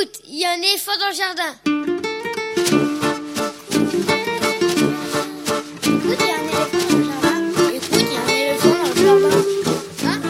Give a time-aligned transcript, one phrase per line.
[0.00, 1.56] Écoute, il y a un éléphant dans le jardin.
[10.04, 10.20] Hein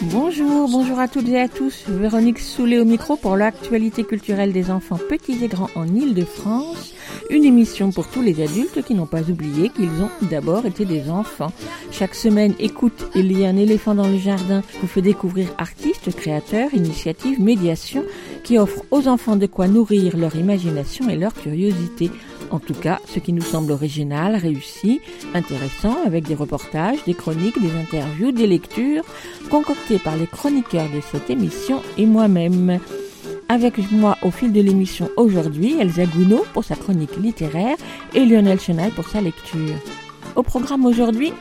[0.00, 1.84] Bonjour, bonjour à toutes et à tous.
[1.88, 6.93] Véronique Soulet au micro pour l'actualité culturelle des enfants petits et grands en Île-de-France.
[7.30, 11.08] Une émission pour tous les adultes qui n'ont pas oublié qu'ils ont d'abord été des
[11.08, 11.52] enfants.
[11.90, 16.14] Chaque semaine, écoute, il y a un éléphant dans le jardin vous fait découvrir artistes,
[16.14, 18.04] créateurs, initiatives, médiations
[18.42, 22.10] qui offrent aux enfants de quoi nourrir leur imagination et leur curiosité.
[22.50, 25.00] En tout cas, ce qui nous semble original, réussi,
[25.32, 29.04] intéressant, avec des reportages, des chroniques, des interviews, des lectures,
[29.50, 32.78] concoctées par les chroniqueurs de cette émission et moi-même.
[33.48, 37.76] Avec moi au fil de l'émission aujourd'hui, Elsa Gounod pour sa chronique littéraire
[38.14, 39.76] et Lionel Chenaille pour sa lecture.
[40.34, 41.32] Au programme aujourd'hui,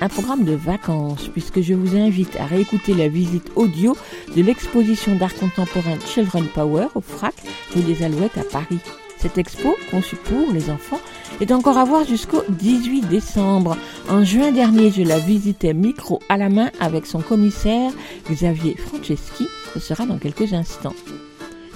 [0.00, 3.94] un programme de vacances, puisque je vous invite à réécouter la visite audio
[4.34, 7.34] de l'exposition d'art contemporain Children Power au FRAC
[7.74, 8.80] rue des Alouettes à Paris.
[9.18, 11.00] Cette expo, conçue pour les enfants,
[11.42, 13.76] est encore à voir jusqu'au 18 décembre.
[14.08, 17.92] En juin dernier, je la visitais micro à la main avec son commissaire
[18.30, 19.46] Xavier Franceschi.
[19.74, 20.94] Ce sera dans quelques instants.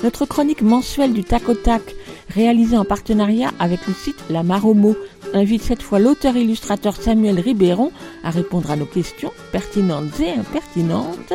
[0.05, 1.81] Notre chronique mensuelle du tac au tac,
[2.29, 4.95] réalisée en partenariat avec le site La Maromo,
[5.33, 7.91] invite cette fois l'auteur-illustrateur Samuel Ribéron
[8.23, 11.33] à répondre à nos questions pertinentes et impertinentes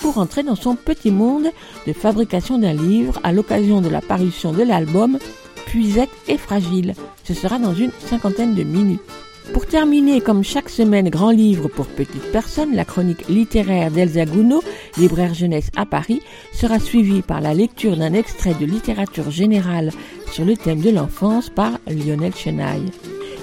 [0.00, 1.46] pour entrer dans son petit monde
[1.86, 5.18] de fabrication d'un livre à l'occasion de la parution de l'album
[5.64, 6.94] Puisette et Fragile.
[7.24, 9.00] Ce sera dans une cinquantaine de minutes.
[9.52, 14.62] Pour terminer, comme chaque semaine, grand livre pour petites personnes, la chronique littéraire d'Elsa Gounod,
[14.96, 19.90] libraire jeunesse à Paris, sera suivie par la lecture d'un extrait de littérature générale
[20.30, 22.92] sur le thème de l'enfance par Lionel Chenaille.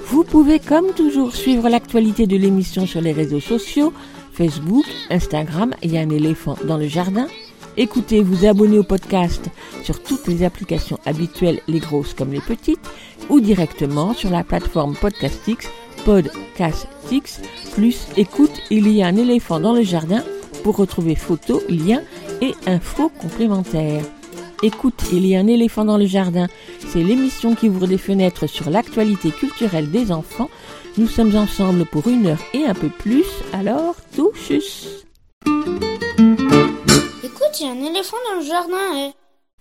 [0.05, 3.91] Vous pouvez comme toujours suivre l'actualité de l'émission sur les réseaux sociaux,
[4.31, 7.27] Facebook, Instagram, il y a un éléphant dans le jardin.
[7.75, 9.49] Écoutez, vous abonnez au podcast
[9.83, 12.79] sur toutes les applications habituelles, les grosses comme les petites,
[13.29, 15.69] ou directement sur la plateforme Podcastix,
[16.05, 17.41] Podcastix,
[17.73, 20.23] plus écoute, il y a un éléphant dans le jardin
[20.63, 22.01] pour retrouver photos, liens
[22.41, 24.03] et infos complémentaires.
[24.63, 26.47] Écoute, il y a un éléphant dans le jardin.
[26.87, 30.49] C'est l'émission qui ouvre des fenêtres sur l'actualité culturelle des enfants.
[30.97, 35.05] Nous sommes ensemble pour une heure et un peu plus, alors touchus.
[37.23, 39.09] Écoute, il y a un éléphant dans le jardin.
[39.09, 39.11] eh.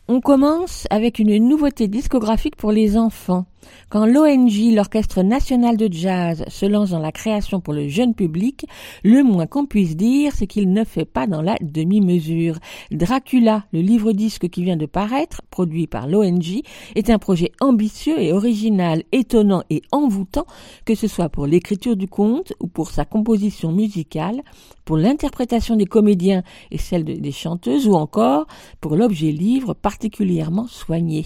[0.08, 3.44] On commence avec une nouveauté discographique pour les enfants.
[3.88, 8.66] Quand l'ONG, l'Orchestre national de jazz, se lance dans la création pour le jeune public,
[9.04, 12.58] le moins qu'on puisse dire, c'est qu'il ne fait pas dans la demi-mesure.
[12.90, 16.62] Dracula, le livre-disque qui vient de paraître, produit par l'ONG,
[16.94, 20.46] est un projet ambitieux et original, étonnant et envoûtant,
[20.84, 24.42] que ce soit pour l'écriture du conte ou pour sa composition musicale,
[24.84, 28.46] pour l'interprétation des comédiens et celle de- des chanteuses ou encore
[28.80, 31.24] pour l'objet livre particulièrement soigné.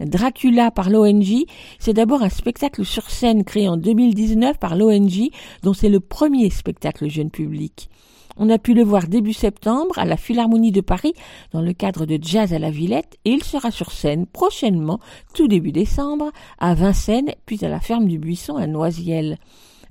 [0.00, 1.44] Dracula par l'ONG,
[1.78, 5.30] c'est d'abord un spectacle sur scène créé en 2019 par l'ONG,
[5.62, 7.88] dont c'est le premier spectacle jeune public.
[8.36, 11.14] On a pu le voir début septembre à la Philharmonie de Paris
[11.52, 14.98] dans le cadre de Jazz à la Villette et il sera sur scène prochainement,
[15.34, 19.38] tout début décembre, à Vincennes puis à la ferme du Buisson à Noisiel.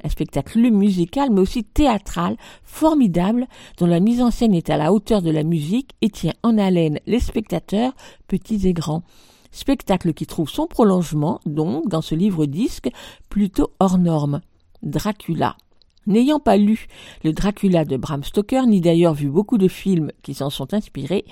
[0.04, 3.48] Un spectacle musical mais aussi théâtral, formidable,
[3.78, 6.58] dont la mise en scène est à la hauteur de la musique et tient en
[6.58, 7.94] haleine les spectateurs,
[8.28, 9.04] petits et grands.
[9.54, 12.90] Spectacle qui trouve son prolongement, donc, dans ce livre-disque
[13.30, 14.42] plutôt hors norme.
[14.82, 15.56] Dracula.
[16.06, 16.88] N'ayant pas lu
[17.24, 21.24] le Dracula de Bram Stoker, ni d'ailleurs vu beaucoup de films qui s'en sont inspirés,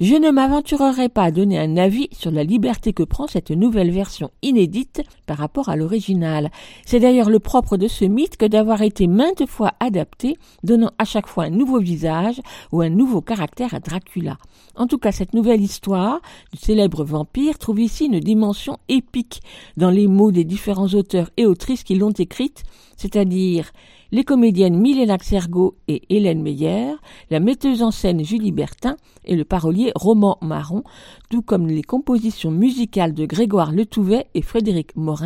[0.00, 3.90] je ne m'aventurerai pas à donner un avis sur la liberté que prend cette nouvelle
[3.90, 6.50] version inédite par rapport à l'original.
[6.84, 11.04] C'est d'ailleurs le propre de ce mythe que d'avoir été maintes fois adapté, donnant à
[11.04, 12.40] chaque fois un nouveau visage
[12.72, 14.38] ou un nouveau caractère à Dracula.
[14.74, 16.20] En tout cas, cette nouvelle histoire
[16.52, 19.40] du célèbre vampire trouve ici une dimension épique
[19.76, 22.64] dans les mots des différents auteurs et autrices qui l'ont écrite,
[22.96, 23.70] c'est-à-dire
[24.12, 26.94] les comédiennes Milena Xergo et Hélène Meyer,
[27.30, 30.82] la metteuse en scène Julie Bertin et le parolier Roman Marron,
[31.28, 35.19] tout comme les compositions musicales de Grégoire Letouvet et Frédéric Morin,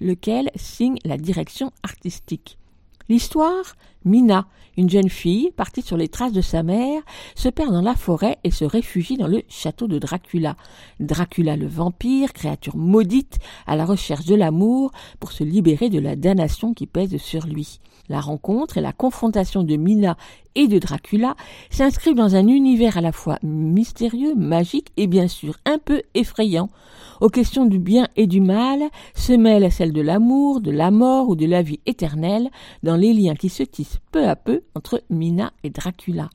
[0.00, 2.58] lequel signe la direction artistique.
[3.08, 3.74] L'histoire
[4.04, 7.02] Mina, une jeune fille partie sur les traces de sa mère,
[7.34, 10.56] se perd dans la forêt et se réfugie dans le château de Dracula.
[11.00, 16.16] Dracula le vampire, créature maudite, à la recherche de l'amour pour se libérer de la
[16.16, 17.80] damnation qui pèse sur lui.
[18.10, 20.16] La rencontre et la confrontation de Mina
[20.56, 21.36] et de Dracula
[21.70, 26.70] s'inscrivent dans un univers à la fois mystérieux, magique et bien sûr un peu effrayant.
[27.20, 28.82] Aux questions du bien et du mal
[29.14, 32.50] se mêlent celles de l'amour, de la mort ou de la vie éternelle
[32.82, 36.30] dans les liens qui se tissent peu à peu entre Mina et Dracula.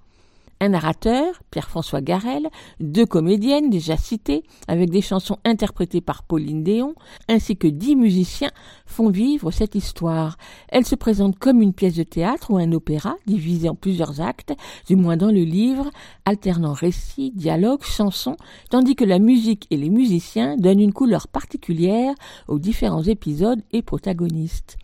[0.62, 2.48] Un narrateur, Pierre-François Garel,
[2.80, 6.96] deux comédiennes déjà citées, avec des chansons interprétées par Pauline Déon,
[7.28, 8.52] ainsi que dix musiciens
[8.86, 10.38] font vivre cette histoire.
[10.69, 14.54] Elle se présente comme une pièce de théâtre ou un opéra, divisé en plusieurs actes,
[14.88, 15.92] du moins dans le livre,
[16.24, 18.38] alternant récits, dialogues, chansons,
[18.69, 22.16] tandis que la musique et les musiciens donnent une couleur particulière
[22.48, 24.78] aux différents épisodes et protagonistes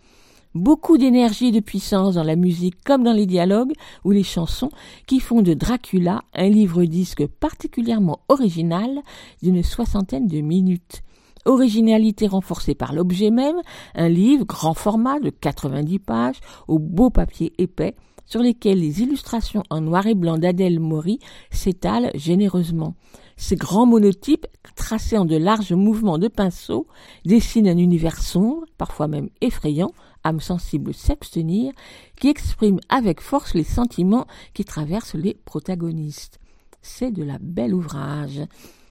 [0.54, 3.72] beaucoup d'énergie et de puissance dans la musique comme dans les dialogues
[4.04, 4.70] ou les chansons
[5.06, 9.00] qui font de Dracula un livre-disque particulièrement original
[9.42, 11.02] d'une soixantaine de minutes.
[11.44, 13.56] Originalité renforcée par l'objet même,
[13.94, 17.96] un livre grand format de 90 pages au beau papier épais
[18.26, 21.18] sur lesquels les illustrations en noir et blanc d'Adèle Maury
[21.50, 22.94] s'étalent généreusement.
[23.36, 24.46] Ces grands monotypes,
[24.76, 26.86] tracés en de larges mouvements de pinceau,
[27.24, 29.90] dessinent un univers sombre, parfois même effrayant,
[30.24, 31.72] âme sensible s'abstenir,
[32.16, 36.38] qui exprime avec force les sentiments qui traversent les protagonistes.
[36.82, 38.40] C'est de la belle ouvrage.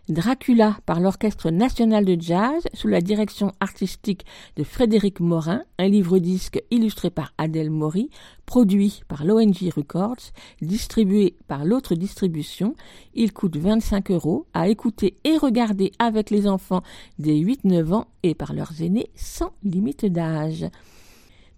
[0.10, 4.26] Dracula par l'Orchestre national de jazz sous la direction artistique
[4.58, 8.10] de Frédéric Morin, un livre-disque illustré par Adèle Maury,
[8.46, 12.76] produit par l'ONG Records, distribué par l'autre distribution.
[13.14, 16.82] Il coûte 25 euros à écouter et regarder avec les enfants
[17.20, 20.66] des 8-9 ans et par leurs aînés sans limite d'âge.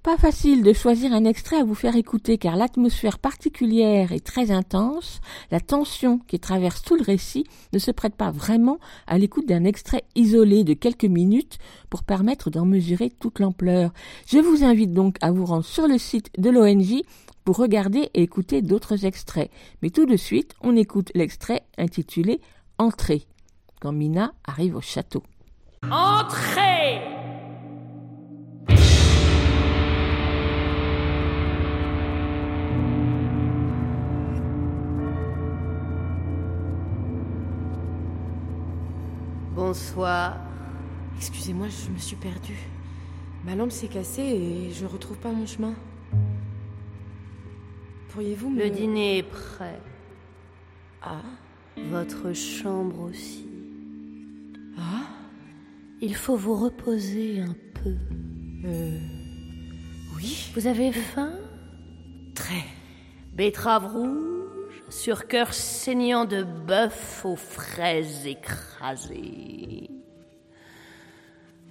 [0.03, 4.51] Pas facile de choisir un extrait à vous faire écouter car l'atmosphère particulière est très
[4.51, 9.47] intense, la tension qui traverse tout le récit ne se prête pas vraiment à l'écoute
[9.47, 11.57] d'un extrait isolé de quelques minutes
[11.89, 13.93] pour permettre d'en mesurer toute l'ampleur.
[14.27, 17.03] Je vous invite donc à vous rendre sur le site de l'ONG
[17.45, 19.51] pour regarder et écouter d'autres extraits.
[19.81, 22.41] Mais tout de suite, on écoute l'extrait intitulé
[22.77, 23.25] Entrée,
[23.79, 25.23] quand Mina arrive au château.
[25.89, 27.12] Entrée
[39.65, 40.35] Bonsoir.
[41.15, 42.67] Excusez-moi, je me suis perdue.
[43.45, 45.73] Ma lampe s'est cassée et je ne retrouve pas mon chemin.
[48.09, 48.59] Pourriez-vous me...
[48.59, 49.79] Le dîner est prêt.
[51.01, 51.21] Ah
[51.77, 53.47] Votre chambre aussi.
[54.77, 55.07] Ah
[56.01, 57.95] Il faut vous reposer un peu.
[58.65, 58.99] Euh...
[60.17, 61.31] Oui Vous avez faim?
[62.35, 62.65] Très.
[63.33, 64.32] Betterave rouge
[64.93, 69.89] sur cœur saignant de bœuf aux fraises écrasées.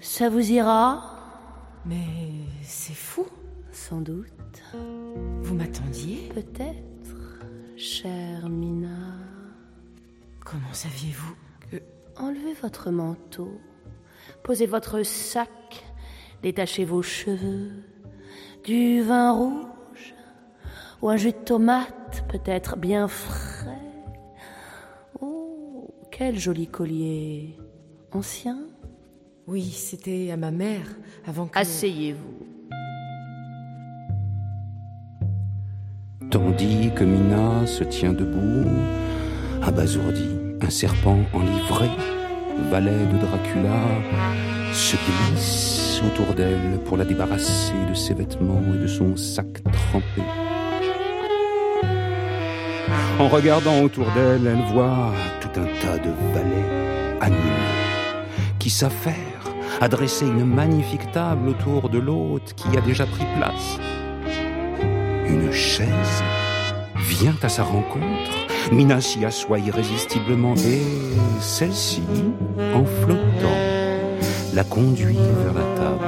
[0.01, 1.17] Ça vous ira?
[1.87, 2.05] Mais
[2.63, 3.27] c'est fou.
[3.71, 4.27] Sans doute.
[5.41, 6.29] Vous m'attendiez?
[6.35, 7.41] Peut-être,
[7.77, 9.17] chère Mina.
[10.45, 11.35] Comment saviez-vous?
[11.71, 11.77] Que...
[12.17, 13.61] Enlevez votre manteau,
[14.43, 15.85] posez votre sac,
[16.43, 17.71] détachez vos cheveux,
[18.65, 20.15] du vin rouge
[21.01, 23.71] ou un jus de tomate peut-être bien frais.
[25.21, 27.57] Oh, quel joli collier.
[28.13, 28.59] Ancien?
[29.47, 30.87] Oui, c'était à ma mère,
[31.27, 31.59] avant que...
[31.59, 32.47] Asseyez-vous.
[36.31, 38.69] Tandis que Mina se tient debout,
[39.63, 40.31] abasourdi,
[40.61, 41.91] un serpent enivré,
[42.71, 43.81] valet de Dracula,
[44.73, 50.23] se glisse autour d'elle pour la débarrasser de ses vêtements et de son sac trempé.
[53.19, 57.39] En regardant autour d'elle, elle voit tout un tas de valets annulés
[58.59, 59.15] qui s'affairent
[59.81, 63.79] à dresser une magnifique table autour de l'hôte qui a déjà pris place.
[65.27, 66.23] Une chaise
[66.97, 68.31] vient à sa rencontre.
[68.71, 70.83] Mina s'y assoit irrésistiblement et
[71.41, 72.03] celle-ci,
[72.75, 73.59] en flottant,
[74.55, 76.05] la conduit vers la table.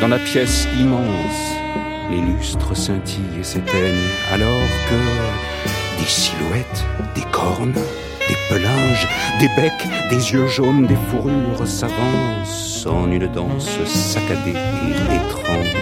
[0.00, 1.63] Dans la pièce immense,
[2.10, 6.84] les lustres scintillent et s'éteignent alors que des silhouettes,
[7.14, 9.08] des cornes, des pelinges,
[9.40, 15.76] des becs, des yeux jaunes, des fourrures s'avancent en une danse saccadée et étrange.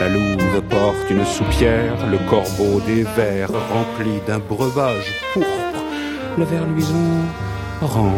[0.00, 5.48] La louve porte une soupière, le corbeau des verres remplis d'un breuvage pourpre.
[6.38, 6.94] Le verre luisant
[7.80, 8.12] rampe,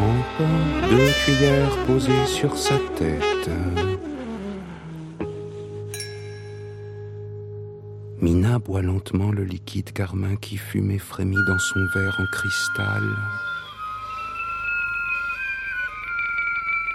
[0.88, 3.83] deux cuillères posées sur sa tête.
[8.58, 13.02] Boit lentement le liquide carmin qui fume et frémit dans son verre en cristal.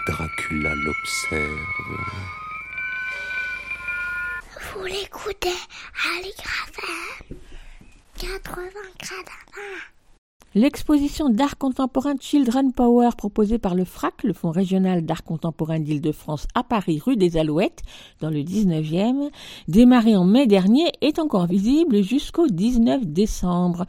[0.08, 1.60] Dracula l'observe.
[4.74, 7.38] Vous l'écoutez à l'IGRAFM
[8.18, 9.99] 80 grades à
[10.56, 16.48] L'exposition d'art contemporain Children Power proposée par le FRAC, le Fonds régional d'art contemporain d'Île-de-France
[16.56, 17.84] à Paris, rue des Alouettes,
[18.20, 19.30] dans le 19e,
[19.68, 23.86] démarrée en mai dernier, est encore visible jusqu'au 19 décembre.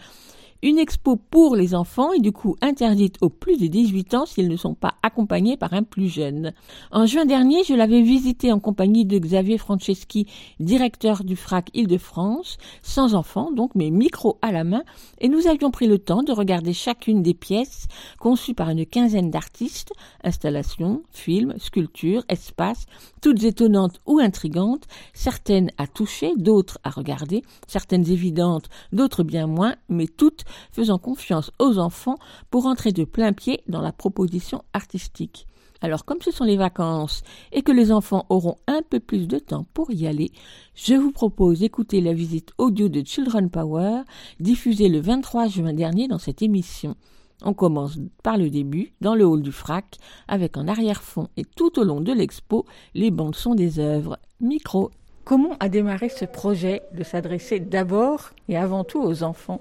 [0.63, 4.49] Une expo pour les enfants est du coup interdite aux plus de 18 ans s'ils
[4.49, 6.53] ne sont pas accompagnés par un plus jeune.
[6.91, 10.27] En juin dernier, je l'avais visité en compagnie de Xavier Franceschi,
[10.59, 14.83] directeur du FRAC Île-de-France, sans enfants donc, mais micro à la main,
[15.19, 17.89] et nous avions pris le temps de regarder chacune des pièces
[18.19, 22.85] conçues par une quinzaine d'artistes, installations, films, sculptures, espaces,
[23.23, 29.77] toutes étonnantes ou intrigantes, certaines à toucher, d'autres à regarder, certaines évidentes, d'autres bien moins,
[29.89, 32.19] mais toutes faisant confiance aux enfants
[32.51, 35.47] pour entrer de plein pied dans la proposition artistique.
[35.83, 39.39] Alors comme ce sont les vacances et que les enfants auront un peu plus de
[39.39, 40.31] temps pour y aller,
[40.75, 44.03] je vous propose d'écouter la visite audio de Children Power
[44.41, 46.97] diffusée le 23 juin dernier dans cette émission.
[47.43, 49.97] On commence par le début, dans le hall du FRAC,
[50.29, 54.19] avec en arrière-fond et tout au long de l'expo, les bandes son des œuvres.
[54.41, 54.91] Micro.
[55.25, 59.61] Comment a démarré ce projet de s'adresser d'abord et avant tout aux enfants?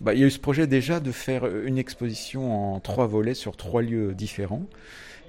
[0.00, 3.34] Bah, il y a eu ce projet déjà de faire une exposition en trois volets
[3.34, 4.66] sur trois lieux différents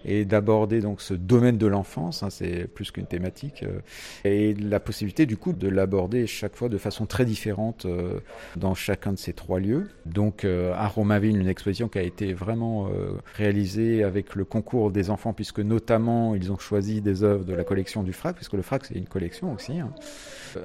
[0.06, 3.80] et d'aborder donc ce domaine de l'enfance, hein, c'est plus qu'une thématique, euh,
[4.24, 8.20] et la possibilité du coup de l'aborder chaque fois de façon très différente euh,
[8.56, 9.90] dans chacun de ces trois lieux.
[10.06, 12.90] Donc euh, à Romainville, une exposition qui a été vraiment
[13.36, 17.64] réalisée avec le concours des enfants, puisque notamment ils ont choisi des œuvres de la
[17.64, 19.80] collection du FRAC, puisque le FRAC c'est une collection aussi.
[19.80, 19.92] Hein.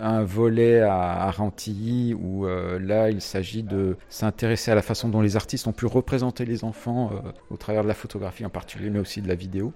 [0.00, 5.37] Un volet à, Rantilly où là il s'agit de s'intéresser à la façon dont les
[5.37, 7.11] artistes ont pu représenter les enfants
[7.50, 9.72] au travers de la photographie en particulier, mais aussi de la vidéo.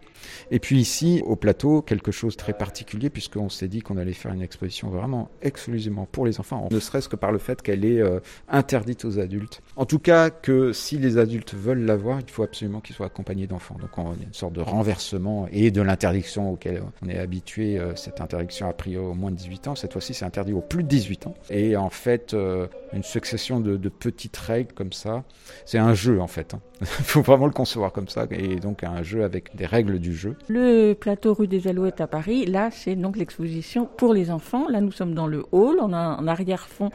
[0.50, 4.12] Et puis ici, au plateau, quelque chose de très particulier, puisqu'on s'est dit qu'on allait
[4.12, 7.84] faire une exposition vraiment exclusivement pour les enfants, ne serait-ce que par le fait qu'elle
[7.84, 9.62] est euh, interdite aux adultes.
[9.76, 13.06] En tout cas, que si les adultes veulent la voir, il faut absolument qu'ils soient
[13.06, 13.76] accompagnés d'enfants.
[13.80, 17.94] Donc on, a une sorte de renversement et de l'interdiction auquel on est habitué, euh,
[17.96, 19.74] cette interdiction a priori au moins de 18 ans.
[19.74, 21.34] Cette c'est interdit aux plus de 18 ans.
[21.50, 25.24] Et en fait, euh, une succession de, petites règles comme ça,
[25.64, 26.54] c'est un jeu en fait.
[26.54, 26.60] Hein.
[26.80, 30.14] Il faut vraiment le concevoir comme ça, et donc un jeu avec des règles du
[30.14, 30.36] jeu.
[30.48, 34.68] Le plateau rue des Alouettes à Paris, là c'est donc l'exposition pour les enfants.
[34.68, 36.90] Là nous sommes dans le hall, on a en arrière-fond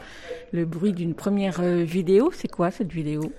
[0.51, 2.31] le bruit d'une première euh, vidéo.
[2.33, 3.31] C'est quoi cette vidéo?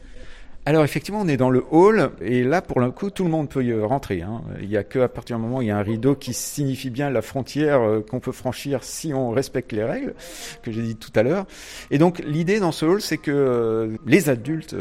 [0.64, 3.48] Alors effectivement, on est dans le hall et là, pour le coup, tout le monde
[3.48, 4.22] peut y rentrer.
[4.22, 4.42] Hein.
[4.60, 6.32] Il n'y a que à partir du moment où il y a un rideau qui
[6.34, 10.14] signifie bien la frontière euh, qu'on peut franchir si on respecte les règles
[10.62, 11.46] que j'ai dit tout à l'heure.
[11.90, 14.76] Et donc l'idée dans ce hall, c'est que euh, les adultes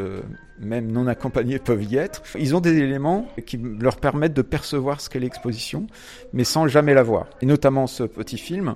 [0.61, 2.21] même non accompagnés peuvent y être.
[2.37, 5.87] Ils ont des éléments qui leur permettent de percevoir ce qu'est l'exposition,
[6.33, 7.27] mais sans jamais la voir.
[7.41, 8.75] Et notamment ce petit film.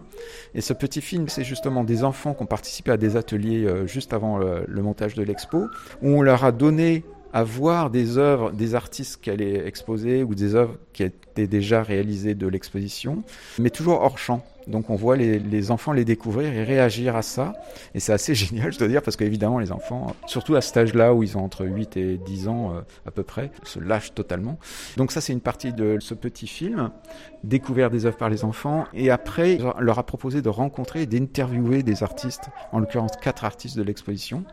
[0.53, 3.87] Et ce petit film, c'est justement des enfants qui ont participé à des ateliers euh,
[3.87, 5.67] juste avant le, montage de l'expo,
[6.01, 10.35] où on leur a donné à voir des œuvres des artistes qui allaient exposer ou
[10.35, 11.03] des œuvres qui
[11.35, 13.23] déjà réalisées de l'exposition,
[13.59, 14.43] mais toujours hors champ.
[14.67, 17.53] Donc on voit les, enfants les découvrir et réagir à ça.
[17.93, 21.13] Et c'est assez génial, je dois dire, parce qu'évidemment les enfants, surtout à cet âge-là
[21.13, 24.57] où ils ont entre 8 et 10 ans euh, à peu près, se lâchent totalement.
[24.97, 26.89] Donc ça c'est une partie de ce petit film,
[27.43, 28.85] découvert des œuvres par les enfants.
[28.93, 33.45] Et après, on leur a proposé de rencontrer et d'interviewer des artistes, en l'occurrence quatre
[33.45, 34.43] artistes de l'exposition.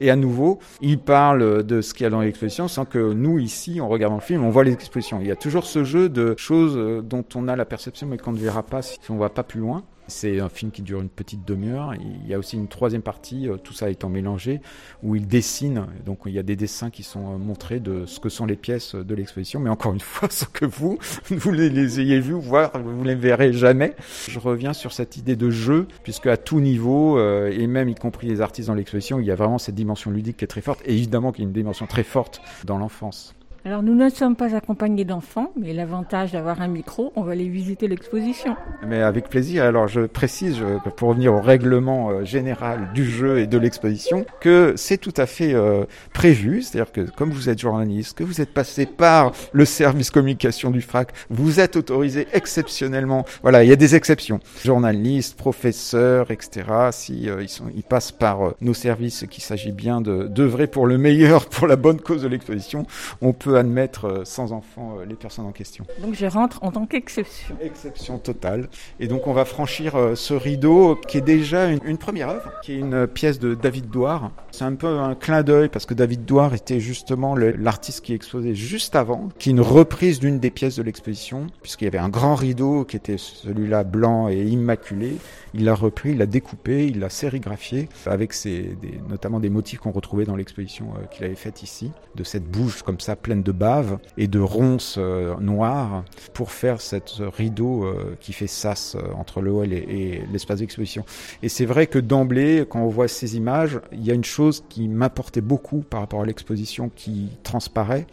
[0.00, 3.38] Et à nouveau, ils parlent de ce qu'il y a dans l'exposition sans que nous,
[3.38, 5.20] ici, en regardant le film, on voit l'exposition.
[5.20, 8.18] Il y a toujours ce jeu de choses euh, dont on a la perception mais
[8.18, 9.84] qu'on ne verra pas si on va pas plus loin.
[10.06, 11.94] C'est un film qui dure une petite demi-heure.
[11.94, 14.60] Il y a aussi une troisième partie, euh, tout ça étant mélangé,
[15.02, 15.86] où il dessine.
[16.04, 18.56] Donc il y a des dessins qui sont euh, montrés de ce que sont les
[18.56, 19.60] pièces de l'exposition.
[19.60, 20.98] Mais encore une fois, sans que vous,
[21.30, 23.96] vous les, ayez vus, voire vous ne les verrez jamais.
[24.28, 28.26] Je reviens sur cette idée de jeu, puisque à tout niveau, et même y compris
[28.26, 30.82] les artistes dans l'exposition, il y a vraiment cette dimension ludique qui est très forte.
[30.84, 33.34] Et évidemment qu'il y a une dimension très forte dans l'enfance.
[33.66, 37.48] Alors nous ne sommes pas accompagnés d'enfants, mais l'avantage d'avoir un micro, on va aller
[37.48, 38.56] visiter l'exposition.
[38.86, 39.64] Mais avec plaisir.
[39.64, 40.62] Alors je précise,
[40.96, 45.24] pour revenir au règlement euh, général du jeu et de l'exposition, que c'est tout à
[45.24, 46.60] fait euh, prévu.
[46.60, 50.82] C'est-à-dire que comme vous êtes journaliste, que vous êtes passé par le service communication du
[50.82, 53.24] FRAC, vous êtes autorisé exceptionnellement.
[53.40, 54.40] Voilà, il y a des exceptions.
[54.62, 56.66] Journalistes, professeurs, etc.
[56.90, 60.98] Si euh, ils, sont, ils passent par nos services, qu'il s'agit bien d'œuvrer pour le
[60.98, 62.86] meilleur, pour la bonne cause de l'exposition,
[63.22, 65.84] on peut peut admettre euh, sans enfant euh, les personnes en question.
[66.02, 67.54] Donc je rentre en tant qu'exception.
[67.60, 68.68] Exception totale.
[68.98, 72.50] Et donc on va franchir euh, ce rideau qui est déjà une, une première œuvre,
[72.64, 74.32] qui est une pièce de David Douard.
[74.50, 78.56] C'est un peu un clin d'œil parce que David Douard était justement l'artiste qui exposait
[78.56, 82.08] juste avant, qui est une reprise d'une des pièces de l'exposition, puisqu'il y avait un
[82.08, 85.16] grand rideau qui était celui-là blanc et immaculé.
[85.54, 89.78] Il l'a repris, il l'a découpé, il l'a sérigraphié avec ses, des, notamment des motifs
[89.78, 93.52] qu'on retrouvait dans l'exposition qu'il avait faite ici, de cette bouche comme ça pleine de
[93.52, 99.00] bave et de ronces euh, noires pour faire cette rideau euh, qui fait sas euh,
[99.16, 101.04] entre le hall et, l'espace d'exposition.
[101.42, 104.64] Et c'est vrai que d'emblée, quand on voit ces images, il y a une chose
[104.68, 108.06] qui m'importait beaucoup par rapport à l'exposition qui transparaît,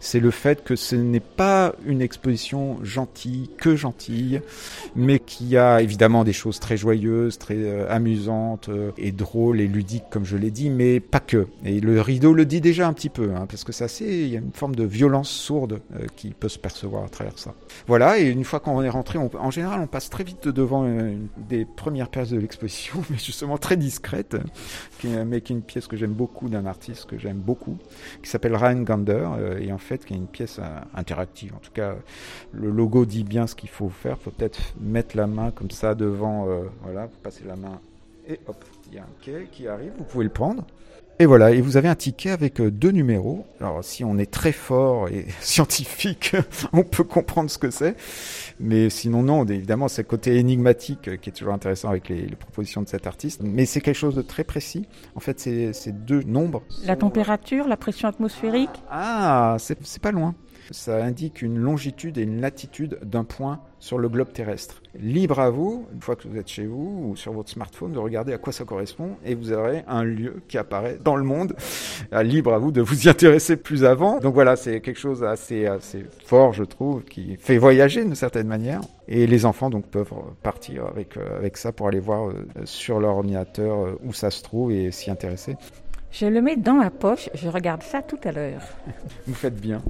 [0.00, 4.40] c'est le fait que ce n'est pas une exposition gentille, que gentille,
[4.94, 10.24] mais qui a évidemment des choses très joyeuses, très amusantes et drôles et ludiques, comme
[10.24, 11.48] je l'ai dit, mais pas que.
[11.64, 14.28] Et le rideau le dit déjà un petit peu, hein, parce que c'est assez, il
[14.28, 17.54] y a une forme de violence sourde euh, qui peut se percevoir à travers ça.
[17.86, 21.10] Voilà, et une fois qu'on est rentré, en général, on passe très vite devant euh,
[21.10, 24.36] une des premières pièces de l'exposition, mais justement très discrète,
[25.02, 27.78] mais qui est une pièce que j'aime beaucoup d'un artiste que j'aime beaucoup,
[28.22, 30.60] qui s'appelle Ryan Gander, euh, et en fait, qui est une pièce
[30.94, 31.54] interactive.
[31.54, 31.96] En tout cas,
[32.52, 34.18] le logo dit bien ce qu'il faut faire.
[34.18, 36.46] Faut peut-être mettre la main comme ça devant,
[36.82, 37.80] voilà, vous passez la main,
[38.28, 40.64] et hop, il y a un quai qui arrive, vous pouvez le prendre.
[41.18, 43.46] Et voilà, et vous avez un ticket avec euh, deux numéros.
[43.58, 46.36] Alors si on est très fort et scientifique,
[46.74, 47.96] on peut comprendre ce que c'est.
[48.60, 52.26] Mais sinon non, évidemment, c'est le côté énigmatique euh, qui est toujours intéressant avec les,
[52.26, 53.40] les propositions de cet artiste.
[53.42, 54.86] Mais c'est quelque chose de très précis.
[55.14, 56.62] En fait, c'est deux nombres.
[56.84, 60.34] La température, la pression atmosphérique Ah, c'est pas loin.
[60.70, 64.82] Ça indique une longitude et une latitude d'un point sur le globe terrestre.
[64.98, 67.98] Libre à vous, une fois que vous êtes chez vous ou sur votre smartphone, de
[67.98, 71.54] regarder à quoi ça correspond et vous aurez un lieu qui apparaît dans le monde.
[72.10, 74.18] Ah, Libre à vous de vous y intéresser plus avant.
[74.18, 78.46] Donc voilà, c'est quelque chose assez, assez fort, je trouve, qui fait voyager d'une certaine
[78.46, 78.80] manière.
[79.08, 82.98] Et les enfants donc peuvent partir avec, euh, avec ça pour aller voir euh, sur
[82.98, 85.56] leur ordinateur euh, où ça se trouve et s'y intéresser.
[86.10, 88.62] Je le mets dans ma poche, je regarde ça tout à l'heure.
[89.26, 89.82] Vous faites bien.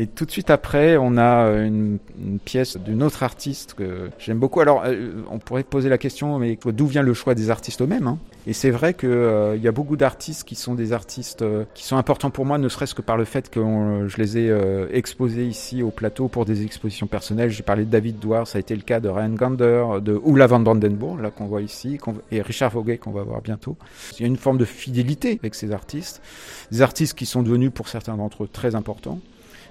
[0.00, 1.98] Et tout de suite après, on a euh, une,
[2.44, 4.60] pièce d'une autre artiste que j'aime beaucoup.
[4.60, 8.06] Alors, euh, on pourrait poser la question, mais d'où vient le choix des artistes eux-mêmes
[8.06, 8.18] hein?
[8.46, 11.84] Et c'est vrai qu'il euh, y a beaucoup d'artistes qui sont des artistes euh, qui
[11.84, 13.60] sont importants pour moi, ne serait-ce que par le fait que
[14.06, 14.52] je les ai
[14.92, 17.50] exposés ici au plateau pour des expositions personnelles.
[17.50, 20.46] J'ai parlé de David Douard, ça a été le cas de Ryan Gander, de Oula
[20.46, 21.98] van Brandenburg, là qu'on voit ici,
[22.30, 23.76] et Richard Vogel qu'on va voir bientôt.
[24.18, 26.22] Il y a une forme de fidélité avec ces artistes,
[26.70, 29.18] des artistes qui sont devenus pour certains d'entre eux très importants.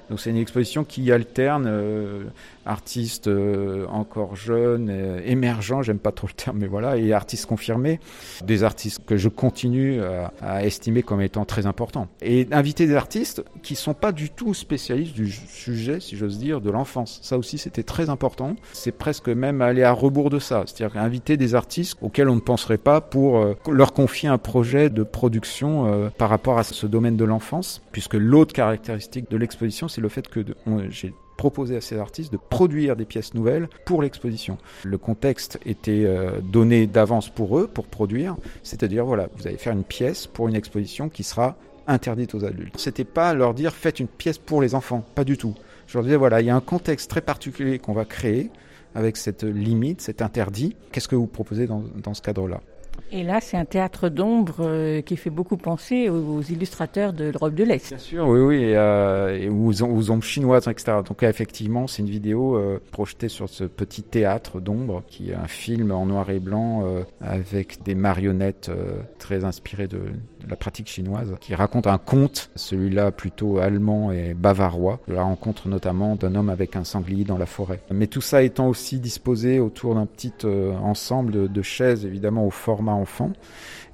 [0.10, 2.24] Donc c'est une exposition qui alterne euh,
[2.66, 7.46] artistes euh, encore jeunes, euh, émergents, j'aime pas trop le terme, mais voilà, et artistes
[7.46, 8.00] confirmés,
[8.44, 12.08] des artistes que je continue à, à estimer comme étant très importants.
[12.22, 16.62] Et inviter des artistes qui sont pas du tout spécialistes du sujet, si j'ose dire,
[16.62, 17.20] de l'enfance.
[17.22, 18.56] Ça aussi, c'était très important.
[18.74, 22.42] C'est presque même aller à rebours de ça, c'est-à-dire inviter des artistes auxquels on ne
[22.42, 26.86] penserait pas pour euh, leur confier un projet de production euh, par rapport à ce
[26.88, 30.46] domaine de l'enfance, puisque l'autre caractéristique de l'exposition, c'est le fait que
[30.92, 34.60] j'ai proposé à ces artistes de produire des pièces nouvelles pour l'exposition.
[34.84, 39.74] Le contexte était euh, donné d'avance pour eux, pour produire, c'est-à-dire voilà, vous allez faire
[39.74, 41.56] une pièce pour une exposition qui sera
[41.88, 42.76] interdite aux adultes.
[42.78, 45.56] C'était pas leur dire faites une pièce pour les enfants, pas du tout.
[45.88, 48.52] Je leur disais voilà, il y a un contexte très particulier qu'on va créer
[48.94, 50.76] avec cette limite, cet interdit.
[50.92, 52.62] Qu'est-ce que vous proposez dans ce cadre-là?
[53.12, 57.56] Et là, c'est un théâtre d'ombre euh, qui fait beaucoup penser aux illustrateurs de l'Europe
[57.56, 57.90] de l'Est.
[57.90, 60.98] Bien sûr, oui, oui, et, euh, aux ombres chinoises, etc.
[61.08, 65.48] Donc effectivement, c'est une vidéo euh, projetée sur ce petit théâtre d'ombre, qui est un
[65.48, 70.00] film en noir et blanc euh, avec des marionnettes euh, très inspirées de,
[70.44, 75.68] de la pratique chinoise, qui raconte un conte, celui-là plutôt allemand et bavarois, la rencontre
[75.68, 77.80] notamment d'un homme avec un sanglier dans la forêt.
[77.92, 82.46] Mais tout ça étant aussi disposé autour d'un petit euh, ensemble de, de chaises, évidemment
[82.46, 83.32] au format enfant.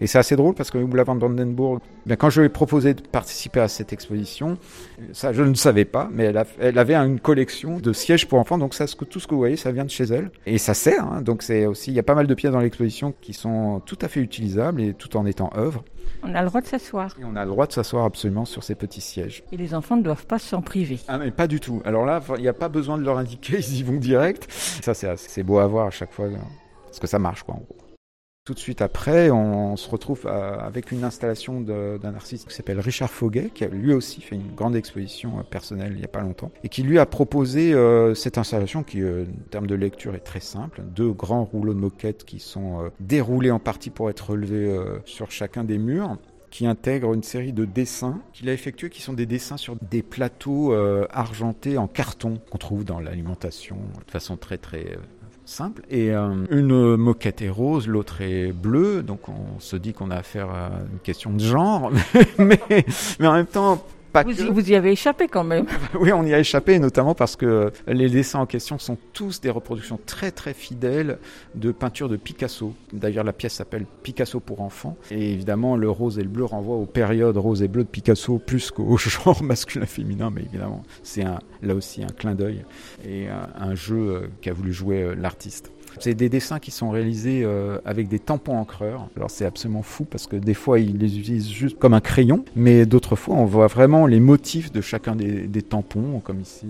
[0.02, 2.94] Et c'est assez drôle parce que Oula van Brandenburg, ben, quand je lui ai proposé
[2.94, 4.58] de participer à cette exposition,
[5.14, 8.40] ça je ne savais pas, mais elle, a- elle avait une collection de sièges pour
[8.40, 8.76] enfants, donc
[9.10, 10.30] tout ce que vous voyez, ça vient de chez elle.
[10.46, 12.60] Et ça sert, hein, donc c'est aussi, il y a pas mal de pièces dans
[12.60, 15.84] l'exposition qui sont tout à fait utilisables et tout en étant œuvres.
[16.26, 17.16] On a le droit de s'asseoir.
[17.20, 19.44] Et on a le droit de s'asseoir absolument sur ces petits sièges.
[19.52, 21.00] Et les enfants ne doivent pas s'en priver.
[21.08, 21.82] Ah mais pas du tout.
[21.86, 24.52] Alors là, il n'y a pas besoin de leur indiquer, ils y vont direct.
[24.52, 26.28] Ça c'est beau à voir à chaque fois,
[26.86, 27.83] parce que ça marche quoi en gros.
[28.46, 32.82] Tout de suite après, on se retrouve euh, avec une installation d'un artiste qui s'appelle
[32.82, 36.10] Richard Foguet, qui a lui aussi fait une grande exposition euh, personnelle il n'y a
[36.10, 40.14] pas longtemps, et qui lui a proposé euh, cette installation qui, en termes de lecture,
[40.14, 40.82] est très simple.
[40.82, 45.64] Deux grands rouleaux de moquettes qui sont déroulés en partie pour être relevés sur chacun
[45.64, 46.18] des murs
[46.52, 50.04] qui intègre une série de dessins qu'il a effectués, qui sont des dessins sur des
[50.04, 50.74] plateaux
[51.12, 54.98] argentés en carton qu'on trouve dans l'alimentation de façon très très
[55.46, 55.84] simple.
[55.90, 60.16] Et euh, une moquette est rose, l'autre est bleue, donc on se dit qu'on a
[60.16, 61.92] affaire à une question de genre,
[62.38, 62.60] mais,
[63.20, 64.42] mais en même temps pas Vous, que.
[64.44, 65.66] y- vous y avez échappé quand même.
[66.00, 69.50] Oui, on y a échappé, notamment parce que les dessins en question sont tous des
[69.50, 71.18] reproductions très très fidèles
[71.56, 72.74] de peintures de Picasso.
[72.94, 74.96] D'ailleurs, la pièce s'appelle Picasso pour enfants.
[75.12, 78.38] Et évidemment, le rose et le bleu renvoient aux périodes rose et bleu de Picasso
[78.38, 80.30] plus qu'au genre masculin-féminin.
[80.30, 81.24] Mais évidemment, c'est
[81.62, 82.64] là aussi un clin d'œil
[83.06, 85.73] et un, un jeu euh, qu'a voulu jouer euh, l'artiste.
[86.00, 89.08] C'est des dessins qui sont réalisés euh, avec des tampons encreurs.
[89.16, 92.44] Alors c'est absolument fou parce que des fois ils les utilisent juste comme un crayon,
[92.56, 96.68] mais d'autres fois on voit vraiment les motifs de chacun des, des tampons, comme ici,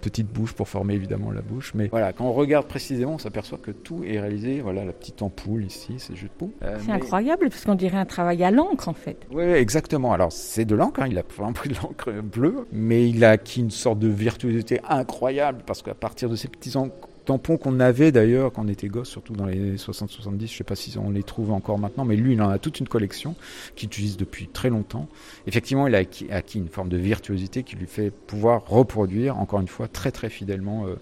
[0.00, 1.72] petite bouche pour former évidemment la bouche.
[1.74, 4.60] Mais voilà, quand on regarde précisément, on s'aperçoit que tout est réalisé.
[4.60, 6.32] Voilà la petite ampoule ici, c'est juste.
[6.62, 9.16] Euh, C'est mais- incroyable parce qu'on dirait un travail à l'encre en fait.
[9.32, 10.12] oui, exactement.
[10.12, 13.30] Alors, c'est de l'encre, hein, il a vraiment pris de l'encre bleue, mais il a
[13.30, 16.88] acquis une sorte de virtuosité incroyable parce qu'à partir de ces petits en-
[17.26, 20.76] tampons qu'on avait d'ailleurs quand on était gosse, surtout dans les 60-70, je sais pas
[20.76, 23.34] si on les trouve encore maintenant, mais lui, il en a toute une collection
[23.74, 25.08] qu'il utilise depuis très longtemps.
[25.46, 29.60] Effectivement, il a acquis, acquis une forme de virtuosité qui lui fait pouvoir reproduire, encore
[29.60, 30.96] une fois, très très fidèlement euh,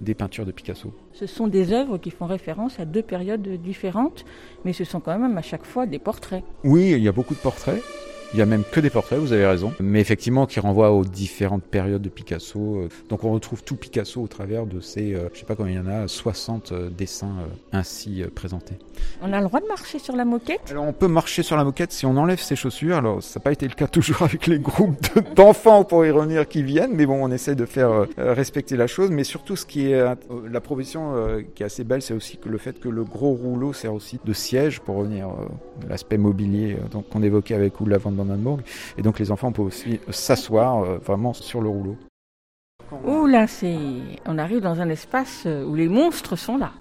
[0.00, 0.92] des peintures de Picasso.
[1.12, 4.24] Ce sont des œuvres qui font référence à deux périodes différentes,
[4.64, 6.42] mais ce sont quand même à chaque fois des portraits.
[6.64, 7.82] Oui, il y a beaucoup de portraits.
[8.32, 9.72] Il y a même que des portraits, vous avez raison.
[9.80, 12.58] Mais effectivement, qui renvoient aux différentes périodes de Picasso.
[12.80, 15.72] Euh, Donc on retrouve tout Picasso au travers de ces, euh, je sais pas combien
[15.72, 17.46] il y en a, 60 euh, dessins euh,
[17.78, 18.74] ainsi euh, présentés.
[19.22, 20.60] On a le droit de marcher sur la moquette?
[20.70, 22.96] Alors on peut marcher sur la moquette si on enlève ses chaussures.
[22.96, 26.10] Alors ça n'a pas été le cas toujours avec les groupes de- d'enfants pour y
[26.10, 29.10] revenir qui viennent, mais bon on essaie de faire respecter la chose.
[29.10, 30.02] Mais surtout ce qui est
[30.50, 31.14] la proposition
[31.54, 34.18] qui est assez belle, c'est aussi que le fait que le gros rouleau sert aussi
[34.24, 38.62] de siège pour revenir à l'aspect mobilier donc qu'on évoquait avec Oula van Vandenborg.
[38.98, 41.96] Et donc les enfants peuvent aussi s'asseoir euh, vraiment sur le rouleau.
[43.04, 43.76] Ouh là, c'est...
[44.26, 46.72] on arrive dans un espace où les monstres sont là.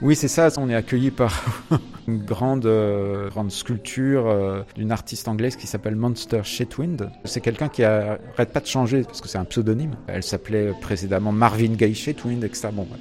[0.00, 0.48] Oui, c'est ça.
[0.58, 1.44] On est accueilli par
[2.08, 7.10] une grande, euh, grande sculpture euh, d'une artiste anglaise qui s'appelle Monster Shetwind.
[7.24, 9.96] C'est quelqu'un qui arrête pas de changer parce que c'est un pseudonyme.
[10.06, 12.68] Elle s'appelait précédemment Marvin Gaye Shetwind, etc.
[12.72, 12.98] Bon, ouais.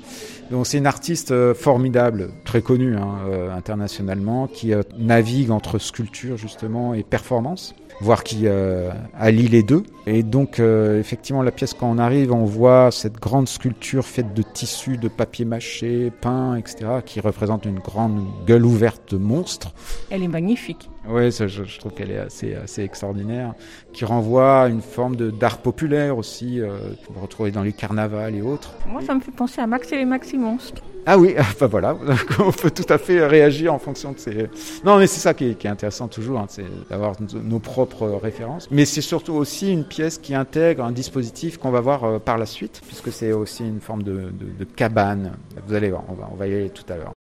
[0.51, 5.77] Donc c'est une artiste euh, formidable, très connue hein, euh, internationalement, qui euh, navigue entre
[5.77, 9.83] sculpture justement et performance voire qui euh, allie les deux.
[10.05, 14.33] Et donc, euh, effectivement, la pièce, quand on arrive, on voit cette grande sculpture faite
[14.33, 19.73] de tissus, de papier mâché, peint, etc., qui représente une grande gueule ouverte de monstre.
[20.09, 20.89] Elle est magnifique.
[21.09, 23.53] Oui, je, je trouve qu'elle est assez, assez extraordinaire,
[23.93, 28.35] qui renvoie à une forme d'art populaire aussi, euh, qu'on peut retrouver dans les carnavals
[28.35, 28.73] et autres.
[28.87, 30.81] Moi, ça me fait penser à Max et les Maxi Monstres.
[31.05, 31.95] Ah oui, bah voilà,
[32.39, 34.49] on peut tout à fait réagir en fonction de ces...
[34.83, 37.59] Non, mais c'est ça qui est, qui est intéressant toujours, hein, c'est d'avoir nos- nos
[37.59, 38.67] propres références.
[38.71, 42.37] Mais c'est surtout aussi une pièce qui intègre un dispositif qu'on va voir euh, par
[42.37, 45.31] la suite, puisque c'est aussi une forme de, de- de cabane.
[45.65, 47.13] Vous allez voir, on va, on va y aller tout à l'heure.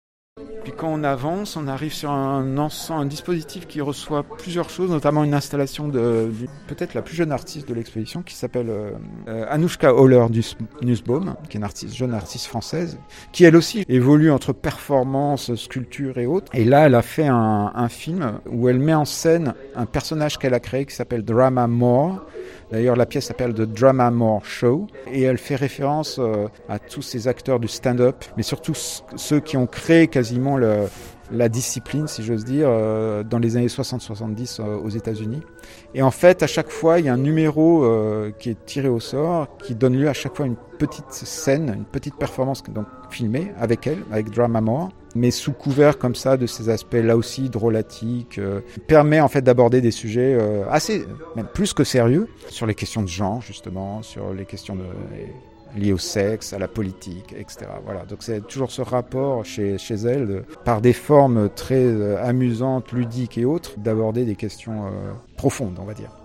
[0.67, 4.91] Puis quand on avance, on arrive sur un ensemble, un dispositif qui reçoit plusieurs choses,
[4.91, 8.91] notamment une installation de, du- peut-être la plus jeune artiste de l'exposition, qui s'appelle euh,
[9.29, 10.25] euh, Anouchka Holler
[10.81, 12.99] Nussbaum, qui est une jeune artiste française,
[13.31, 16.51] qui elle aussi évolue entre performance, sculpture et autres.
[16.53, 20.37] Et là, elle a fait un, un film où elle met en scène un personnage
[20.37, 22.25] qu'elle a créé qui s'appelle Drama More.
[22.71, 27.01] D'ailleurs, la pièce s'appelle The Drama More Show et elle fait référence euh, à tous
[27.01, 32.43] ces acteurs du stand-up, mais surtout ceux qui ont créé quasiment la discipline, si j'ose
[32.43, 35.41] dire, euh, dans les années 60-70 euh, aux États-Unis.
[35.93, 37.85] Et en fait, à chaque fois, il y a un numéro
[38.37, 41.85] qui est tiré au sort, qui donne lieu à chaque fois une petite scène, une
[41.85, 46.45] petite performance donc filmée avec elle, avec Drama More, mais sous couvert comme ça de
[46.45, 51.47] ces aspects là aussi drôlatiques, euh, permet en fait d'aborder des sujets euh, assez, même
[51.53, 54.83] plus que sérieux, sur les questions de genre justement, sur les questions de
[55.75, 57.65] liées au sexe, à la politique, etc.
[57.83, 62.91] Voilà, donc c'est toujours ce rapport chez, chez elle, par des formes très euh, amusantes,
[62.91, 64.89] ludiques et autres, d'aborder des questions euh,
[65.35, 66.16] profondes, on va dire.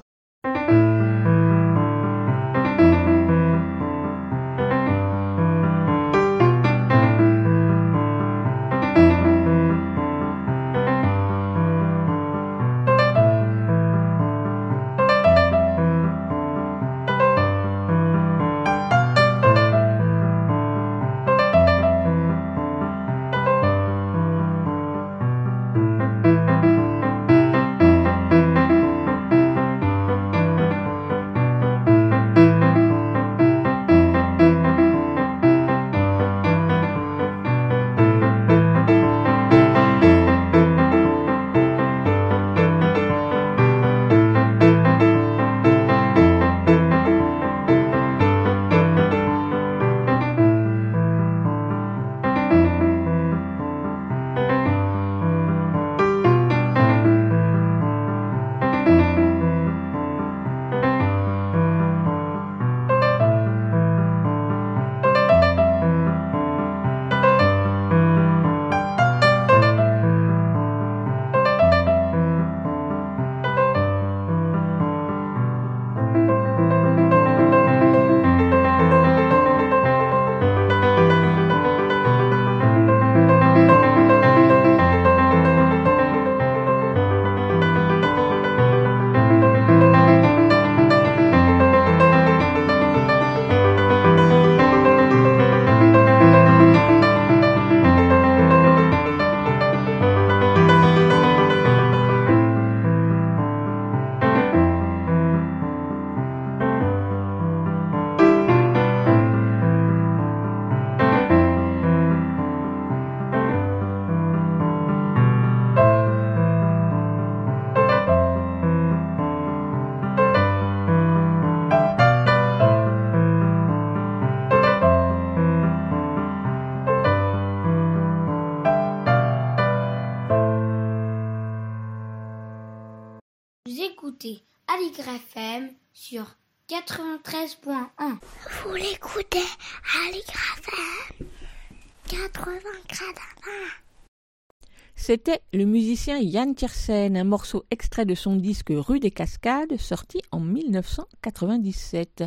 [146.21, 152.25] Yann Tiersen, un morceau extrait de son disque Rue des Cascades, sorti en 1997.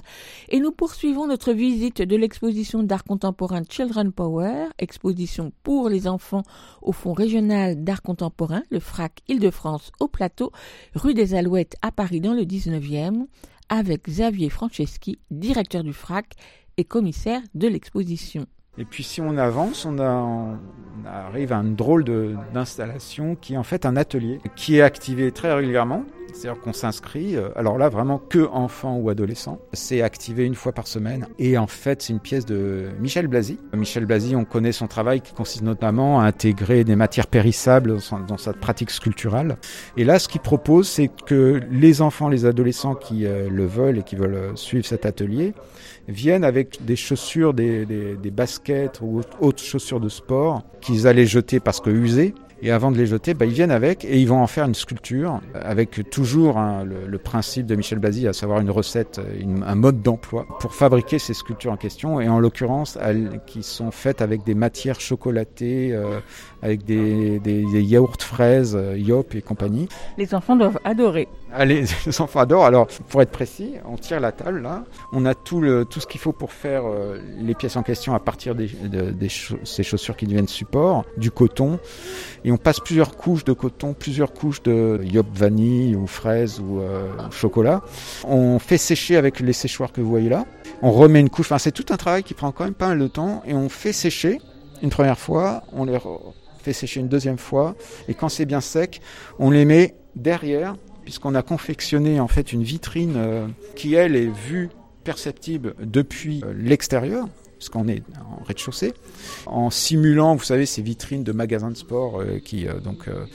[0.49, 6.43] Et nous poursuivons notre visite de l'exposition d'art contemporain Children Power, exposition pour les enfants
[6.81, 10.51] au Fonds régional d'art contemporain, le FRAC Île-de-France au plateau,
[10.93, 13.25] rue des Alouettes à Paris dans le 19e,
[13.69, 16.33] avec Xavier Franceschi, directeur du FRAC
[16.77, 18.47] et commissaire de l'exposition.
[18.77, 20.57] Et puis si on avance, on,
[21.05, 22.03] arrive à une drôle
[22.53, 26.03] d'installation qui est en fait un atelier qui est activé très régulièrement.
[26.33, 29.59] C'est-à-dire qu'on s'inscrit, euh, alors là vraiment que enfants ou adolescents.
[29.71, 31.27] C'est activé une fois par semaine.
[31.39, 33.57] Et en fait, c'est une pièce de Michel Blasi.
[33.73, 38.37] Michel Blasi, on connaît son travail qui consiste notamment à intégrer des matières périssables dans
[38.37, 39.57] sa pratique sculpturale.
[39.95, 43.99] Et là, ce qu'il propose, c'est que les enfants, les adolescents qui euh, le veulent
[43.99, 45.53] et qui veulent euh, suivre cet atelier,
[46.07, 51.59] viennent avec des chaussures, des, des, baskets ou autres chaussures de sport qu'ils allaient jeter
[51.59, 54.41] parce que usées et avant de les jeter, bah, ils viennent avec et ils vont
[54.41, 58.59] en faire une sculpture avec toujours hein, le, le, principe de Michel Blasi, à savoir
[58.59, 62.21] une recette, une, un mode d'emploi pour fabriquer ces sculptures en question.
[62.21, 66.19] Et en l'occurrence, elles qui sont faites avec des matières chocolatées, euh,
[66.61, 69.89] avec des, des, des, yaourts fraises, euh, Yop et compagnie.
[70.17, 71.27] Les enfants doivent adorer.
[71.65, 71.85] Les
[72.19, 72.65] enfants adorent.
[72.65, 74.83] Alors, pour être précis, on tire la table là.
[75.13, 78.13] On a tout, le, tout ce qu'il faut pour faire euh, les pièces en question
[78.13, 81.79] à partir des, de, des cha ces chaussures qui deviennent support, du coton.
[82.45, 86.79] Et on passe plusieurs couches de coton, plusieurs couches de yop vanille ou fraise ou
[86.79, 87.81] euh, chocolat.
[88.23, 90.45] On fait sécher avec les séchoirs que vous voyez là.
[90.83, 91.47] On remet une couche.
[91.47, 93.41] Enfin, c'est tout un travail qui prend quand même pas mal de temps.
[93.47, 94.39] Et on fait sécher
[94.83, 95.63] une première fois.
[95.73, 95.97] On les
[96.61, 97.73] fait sécher une deuxième fois.
[98.07, 99.01] Et quand c'est bien sec,
[99.39, 104.27] on les met derrière puisqu'on a confectionné en fait une vitrine euh, qui elle est
[104.27, 104.69] vue
[105.03, 106.53] perceptible depuis euh,
[107.55, 108.93] l'extérieur puisqu'on est en rez-de-chaussée,
[109.45, 113.25] en simulant, vous savez, ces vitrines de magasins de sport euh, qui euh, donc euh,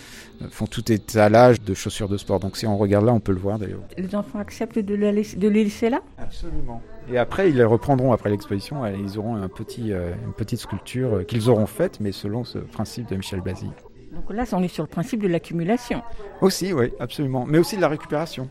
[0.50, 2.40] font tout étalage de chaussures de sport.
[2.40, 3.82] Donc si on regarde là, on peut le voir d'ailleurs.
[3.96, 6.00] Les enfants acceptent de, la laisser, de les laisser là?
[6.18, 6.82] Absolument.
[7.10, 8.86] Et après, ils les reprendront après l'exposition.
[8.86, 13.16] Ils auront un petit, une petite sculpture qu'ils auront faite, mais selon ce principe de
[13.16, 13.66] Michel Blasi.
[14.12, 16.02] Donc là, on est sur le principe de l'accumulation.
[16.40, 17.46] Aussi, oui, absolument.
[17.46, 18.48] Mais aussi de la récupération.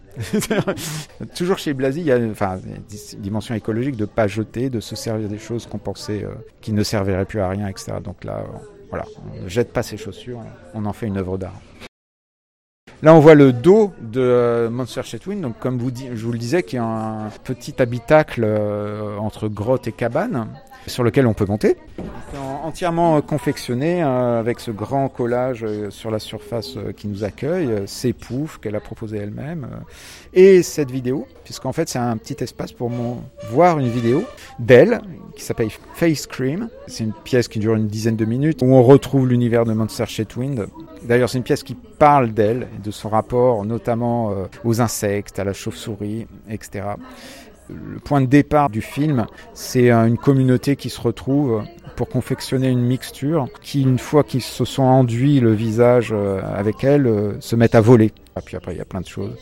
[1.36, 4.80] Toujours chez Blasi, il y a enfin, une dimension écologique de ne pas jeter, de
[4.80, 6.30] se servir des choses qu'on pensait euh,
[6.62, 7.94] qui ne serviraient plus à rien, etc.
[8.02, 8.58] Donc là, euh,
[8.90, 9.06] voilà,
[9.40, 10.40] on ne jette pas ses chaussures,
[10.74, 11.60] on en fait une œuvre d'art.
[13.02, 16.64] Là, on voit le dos de Monster Chetwin, donc comme vous, je vous le disais,
[16.64, 20.48] qui est un petit habitacle euh, entre grotte et cabane
[20.90, 21.78] sur lequel on peut monter.
[22.62, 27.70] Entièrement confectionné euh, avec ce grand collage euh, sur la surface euh, qui nous accueille,
[27.88, 29.68] ces poufs qu'elle a proposé elle-même,
[30.34, 32.92] et cette vidéo, puisqu'en fait c'est un petit espace pour
[33.52, 34.24] voir une vidéo
[34.60, 35.02] d'elle
[35.36, 36.70] qui s'appelle Face Cream.
[36.88, 40.06] C'est une pièce qui dure une dizaine de minutes où on retrouve l'univers de Monster
[40.06, 40.68] Chetwind.
[41.04, 44.34] D'ailleurs, c'est une pièce qui parle d'elle de son rapport notamment
[44.66, 46.84] aux insectes, à la chauve-souris, etc
[47.70, 51.64] le point de départ du film, c'est une communauté qui se retrouve
[51.96, 57.38] pour confectionner une mixture qui, une fois qu'ils se sont enduits le visage avec elle,
[57.40, 58.12] se mettent à voler.
[58.38, 59.36] Et puis après, il y a plein de choses.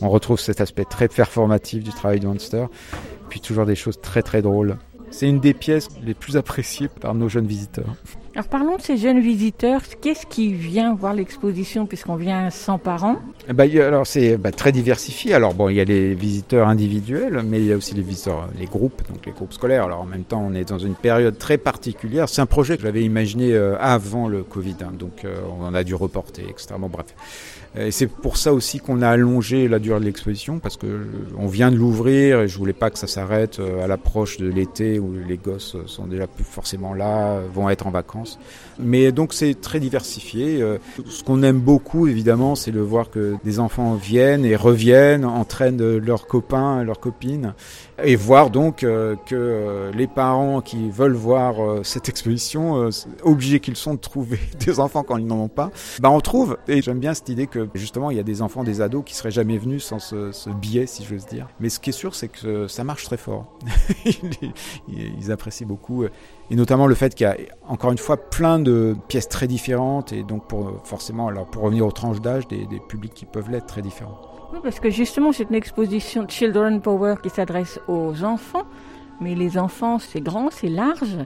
[0.00, 2.66] On retrouve cet aspect très performatif du travail de Monster,
[3.28, 4.76] puis toujours des choses très très drôles.
[5.10, 7.96] C'est une des pièces les plus appréciées par nos jeunes visiteurs.
[8.40, 9.82] Alors parlons de ces jeunes visiteurs.
[10.00, 13.16] Qu'est-ce qui vient voir l'exposition puisqu'on vient sans parents?
[13.52, 15.34] Bah, Alors c'est bah, très diversifié.
[15.34, 18.48] Alors bon, il y a les visiteurs individuels, mais il y a aussi les visiteurs,
[18.58, 19.84] les groupes, donc les groupes scolaires.
[19.84, 22.30] Alors en même temps, on est dans une période très particulière.
[22.30, 25.84] C'est un projet que j'avais imaginé euh, avant le Covid, hein, donc euh, on a
[25.84, 26.46] dû reporter.
[26.78, 27.14] Bon bref.
[27.78, 31.06] Et c'est pour ça aussi qu'on a allongé la durée de l'exposition, parce que
[31.38, 34.98] on vient de l'ouvrir et je voulais pas que ça s'arrête à l'approche de l'été
[34.98, 38.29] où les gosses sont déjà plus forcément là, vont être en vacances.
[38.78, 40.64] Mais donc c'est très diversifié.
[41.06, 45.98] Ce qu'on aime beaucoup, évidemment, c'est de voir que des enfants viennent et reviennent, entraînent
[45.98, 47.52] leurs copains, leurs copines,
[48.02, 52.90] et voir donc que les parents qui veulent voir cette exposition,
[53.22, 56.58] obligés qu'ils sont de trouver des enfants quand ils n'en ont pas, bah on trouve.
[56.68, 59.14] Et j'aime bien cette idée que justement il y a des enfants, des ados qui
[59.14, 61.48] seraient jamais venus sans ce, ce billet, si j'ose dire.
[61.60, 63.58] Mais ce qui est sûr, c'est que ça marche très fort.
[64.88, 67.36] ils apprécient beaucoup, et notamment le fait qu'il y a
[67.66, 71.86] encore une fois plein de pièces très différentes, et donc pour forcément, alors pour revenir
[71.86, 74.29] aux tranches d'âge, des, des publics qui peuvent l'être très différents.
[74.52, 78.64] Oui, parce que justement, c'est une exposition Children Power qui s'adresse aux enfants.
[79.20, 81.18] Mais les enfants, c'est grand, c'est large.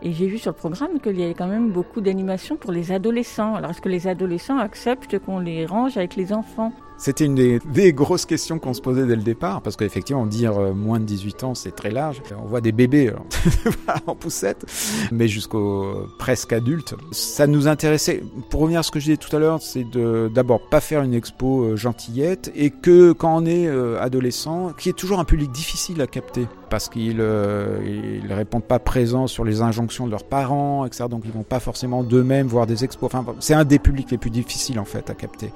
[0.00, 2.90] Et j'ai vu sur le programme qu'il y avait quand même beaucoup d'animations pour les
[2.92, 3.54] adolescents.
[3.54, 6.72] Alors, est-ce que les adolescents acceptent qu'on les range avec les enfants?
[7.02, 10.72] C'était une des, grosses questions qu'on se posait dès le départ, parce qu'effectivement, dire euh,
[10.72, 12.22] moins de 18 ans, c'est très large.
[12.40, 13.12] On voit des bébés
[14.06, 14.64] en poussette,
[15.10, 16.94] mais jusqu'au presque adulte.
[17.10, 20.30] Ça nous intéressait, pour revenir à ce que je disais tout à l'heure, c'est de
[20.32, 24.88] d'abord pas faire une expo euh, gentillette, et que quand on est euh, adolescent, qui
[24.88, 29.60] est toujours un public difficile à capter, parce qu'ils ne répondent pas présents sur les
[29.60, 31.04] injonctions de leurs parents, etc.
[31.10, 33.12] Donc ils vont pas forcément d'eux-mêmes voir des expos.
[33.12, 35.52] Enfin, c'est un des publics les plus difficiles en fait à capter.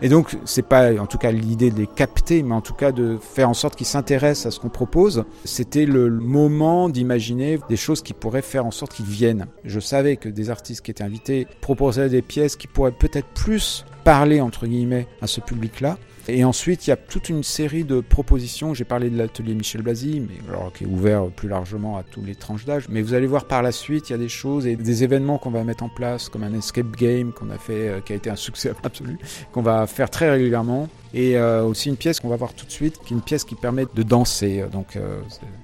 [0.00, 2.92] Et donc c'est pas en tout cas l'idée de les capter, mais en tout cas
[2.92, 5.24] de faire en sorte qu'ils s'intéressent à ce qu'on propose.
[5.44, 9.46] C'était le moment d'imaginer des choses qui pourraient faire en sorte qu'ils viennent.
[9.64, 13.84] Je savais que des artistes qui étaient invités proposaient des pièces qui pourraient peut-être plus
[14.04, 15.98] parler entre guillemets à ce public-là.
[16.32, 18.72] Et ensuite, il y a toute une série de propositions.
[18.72, 22.22] J'ai parlé de l'atelier Michel Blasi, mais alors, qui est ouvert plus largement à tous
[22.22, 22.88] les tranches d'âge.
[22.88, 25.38] Mais vous allez voir par la suite, il y a des choses et des événements
[25.38, 28.16] qu'on va mettre en place, comme un escape game qu'on a fait, euh, qui a
[28.16, 29.18] été un succès absolu,
[29.52, 30.88] qu'on va faire très régulièrement.
[31.12, 33.44] Et euh, aussi une pièce qu'on va voir tout de suite, qui est une pièce
[33.44, 34.64] qui permet de danser.
[34.70, 35.20] Donc euh,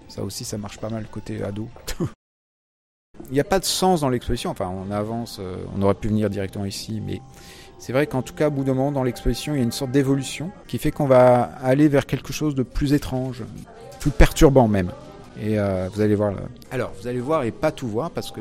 [0.09, 1.69] ça aussi, ça marche pas mal côté ado.
[3.31, 4.51] Il n'y a pas de sens dans l'exposition.
[4.51, 5.41] Enfin, on avance,
[5.75, 7.23] on aurait pu venir directement ici, mais
[7.79, 9.73] c'est vrai qu'en tout cas, au bout d'un moment, dans l'exposition, il y a une
[9.73, 13.45] sorte d'évolution qui fait qu'on va aller vers quelque chose de plus étrange,
[14.01, 14.91] plus perturbant même.
[15.41, 16.39] Et euh, vous allez voir là.
[16.71, 18.41] Alors, vous allez voir et pas tout voir parce que.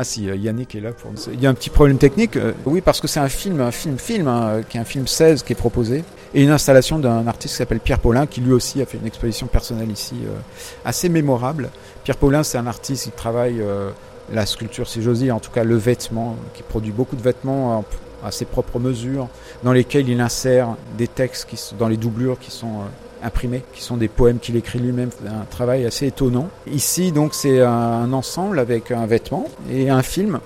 [0.00, 1.10] Ah si, euh, Yannick est là pour.
[1.32, 2.36] Il y a un petit problème technique.
[2.36, 5.42] Euh, oui, parce que c'est un film, un film-film, hein, qui est un film 16
[5.42, 6.04] qui est proposé.
[6.34, 9.06] Et une installation d'un artiste qui s'appelle Pierre Paulin, qui lui aussi a fait une
[9.06, 10.14] exposition personnelle ici
[10.84, 11.70] assez mémorable.
[12.04, 13.62] Pierre Paulin, c'est un artiste qui travaille
[14.30, 17.82] la sculpture, si j'ose dire, en tout cas le vêtement, qui produit beaucoup de vêtements
[18.24, 19.28] à ses propres mesures,
[19.62, 23.62] dans lesquelles il insère des textes qui sont dans les doublures qui sont euh, imprimés,
[23.72, 26.48] qui sont des poèmes qu'il écrit lui-même, un travail assez étonnant.
[26.70, 30.40] Ici, donc, c'est un ensemble avec un vêtement et un film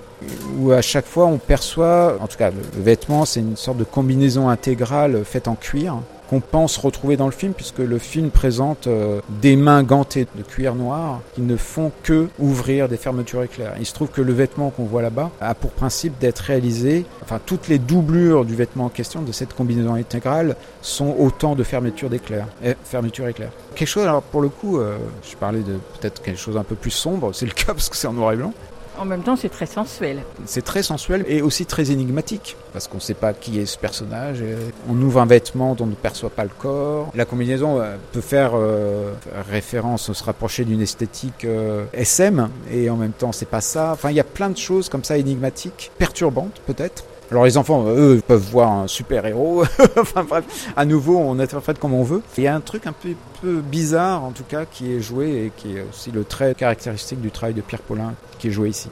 [0.57, 3.83] où à chaque fois on perçoit, en tout cas, le vêtement, c'est une sorte de
[3.83, 5.97] combinaison intégrale faite en cuir
[6.33, 10.41] qu'on pense retrouver dans le film, puisque le film présente euh, des mains gantées de
[10.41, 13.75] cuir noir qui ne font que ouvrir des fermetures éclairs.
[13.79, 17.39] Il se trouve que le vêtement qu'on voit là-bas a pour principe d'être réalisé, enfin
[17.45, 22.09] toutes les doublures du vêtement en question, de cette combinaison intégrale, sont autant de fermetures
[22.09, 23.51] d'éclairs, eh, fermetures éclairs.
[23.75, 24.97] Quelque chose, alors pour le coup, euh,
[25.29, 27.95] je parlais de peut-être quelque chose un peu plus sombre, c'est le cas parce que
[27.95, 28.53] c'est en noir et blanc,
[28.97, 30.23] en même temps, c'est très sensuel.
[30.45, 33.77] C'est très sensuel et aussi très énigmatique, parce qu'on ne sait pas qui est ce
[33.77, 34.43] personnage.
[34.89, 37.11] On ouvre un vêtement dont on ne perçoit pas le corps.
[37.15, 39.13] La combinaison euh, peut faire euh,
[39.49, 43.91] référence, se rapprocher d'une esthétique euh, SM, et en même temps, c'est pas ça.
[43.93, 47.05] Enfin, il y a plein de choses comme ça énigmatiques, perturbantes peut-être.
[47.31, 49.63] Alors les enfants, eux, peuvent voir un super-héros.
[49.97, 50.43] enfin bref,
[50.75, 52.21] à nouveau, on fait comme on veut.
[52.37, 55.51] Il y a un truc un peu, bizarre, en tout cas, qui est joué et
[55.55, 58.89] qui est aussi le trait caractéristique du travail de Pierre Paulin qui est joué ici.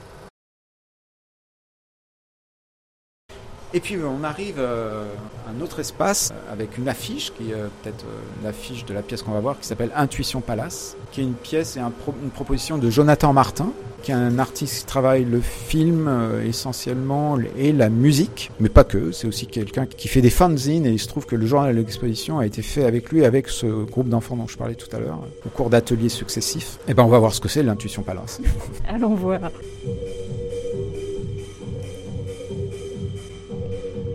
[3.74, 5.06] Et puis on arrive euh,
[5.48, 9.02] à un autre espace avec une affiche, qui est euh, peut-être euh, l'affiche de la
[9.02, 12.78] pièce qu'on va voir, qui s'appelle Intuition Palace, qui est une pièce et une proposition
[12.78, 16.10] de Jonathan Martin, qui est un artiste qui travaille le film
[16.46, 20.92] essentiellement et la musique, mais pas que, c'est aussi quelqu'un qui fait des fanzines et
[20.92, 23.66] il se trouve que le journal de l'exposition a été fait avec lui, avec ce
[23.86, 26.78] groupe d'enfants dont je parlais tout à l'heure, au cours d'ateliers successifs.
[26.88, 28.42] Et eh ben on va voir ce que c'est l'Intuition Palace.
[28.88, 29.40] Allons voir.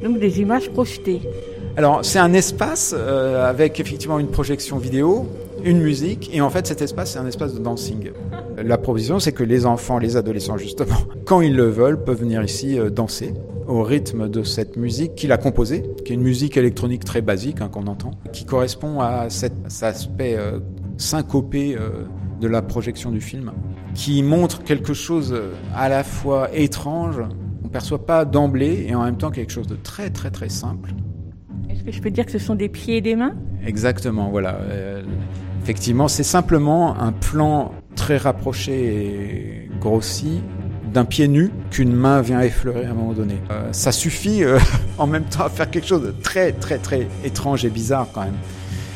[0.07, 1.21] donc des images projetées.
[1.77, 5.29] Alors c'est un espace euh, avec effectivement une projection vidéo,
[5.67, 8.11] une musique, et en fait cet espace c'est un espace de dancing.
[8.57, 10.97] La provision c'est que les enfants, les adolescents justement,
[11.27, 13.35] quand ils le veulent, peuvent venir ici euh, danser
[13.67, 17.61] au rythme de cette musique qu'il a composée, qui est une musique électronique très basique
[17.61, 20.61] hein, qu'on entend, qui correspond à cet, aspect euh,
[20.99, 21.77] syncopé
[22.41, 23.51] de la projection du film,
[23.93, 25.35] qui montre quelque chose
[25.75, 27.21] à la fois étrange,
[27.65, 30.93] on perçoit pas d'emblée et en même temps quelque chose de très très très simple.
[31.69, 33.35] Est-ce que je peux dire que ce sont des pieds et des mains?
[33.67, 34.55] Exactement, voilà.
[34.63, 35.03] Euh,
[35.67, 40.41] effectivement, c'est simplement un plan très rapproché et grossi
[40.95, 43.35] d'un pied nu qu'une main vient effleurer à un moment donné.
[43.51, 44.61] Euh, ça suffit euh,
[44.99, 48.21] en même temps à faire quelque chose de très très très étrange et bizarre quand
[48.21, 48.37] même.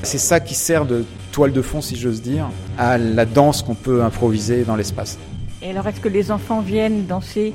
[0.05, 2.49] C'est ça qui sert de toile de fond, si j'ose dire,
[2.79, 5.19] à la danse qu'on peut improviser dans l'espace.
[5.63, 7.53] Et alors, est-ce que les enfants viennent danser?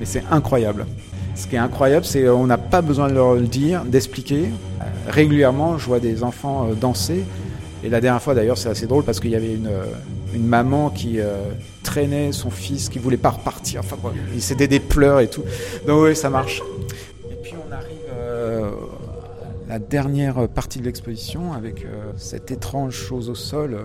[0.00, 0.86] Mais c'est incroyable.
[1.34, 4.44] Ce qui est incroyable, c'est qu'on n'a pas besoin de leur le dire, d'expliquer.
[4.80, 7.24] Euh, régulièrement, je vois des enfants danser.
[7.84, 9.84] Et la dernière fois, d'ailleurs, c'est assez drôle parce qu'il y avait une, euh,
[10.34, 11.18] une maman qui
[11.82, 13.80] traînait son fils qui voulait pas repartir.
[13.80, 13.96] Enfin,
[14.34, 15.44] il c'était des pleurs et tout.
[15.86, 16.62] Donc oui, ça marche.
[17.30, 17.90] Et puis on arrive
[19.68, 23.78] à la dernière partie de l'exposition avec cette étrange chose au sol.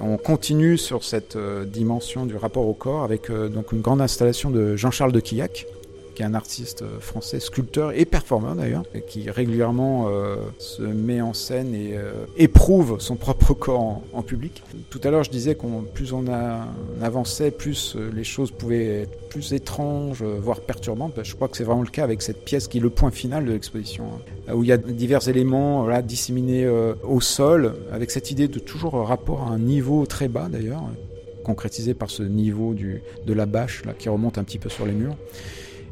[0.00, 1.36] On continue sur cette
[1.66, 5.66] dimension du rapport au corps avec donc une grande installation de Jean-Charles de Quillac
[6.18, 10.08] qui est un artiste français, sculpteur et performeur d'ailleurs, qui régulièrement
[10.58, 11.94] se met en scène et
[12.36, 14.64] éprouve son propre corps en, public.
[14.90, 16.24] Tout à l'heure, je disais qu'on plus on,
[17.00, 21.12] avançait, plus les choses pouvaient être plus étranges, voire perturbantes.
[21.14, 23.12] Ben, je crois que c'est vraiment le cas avec cette pièce qui est le point
[23.12, 24.06] final de l'exposition,
[24.48, 28.58] hein, où il y a divers éléments là, disséminés au sol, avec cette idée de
[28.58, 30.82] toujours rapport à un niveau très bas d'ailleurs,
[31.44, 34.94] concrétisé par ce niveau de la bâche là, qui remonte un petit peu sur les
[34.94, 35.14] murs.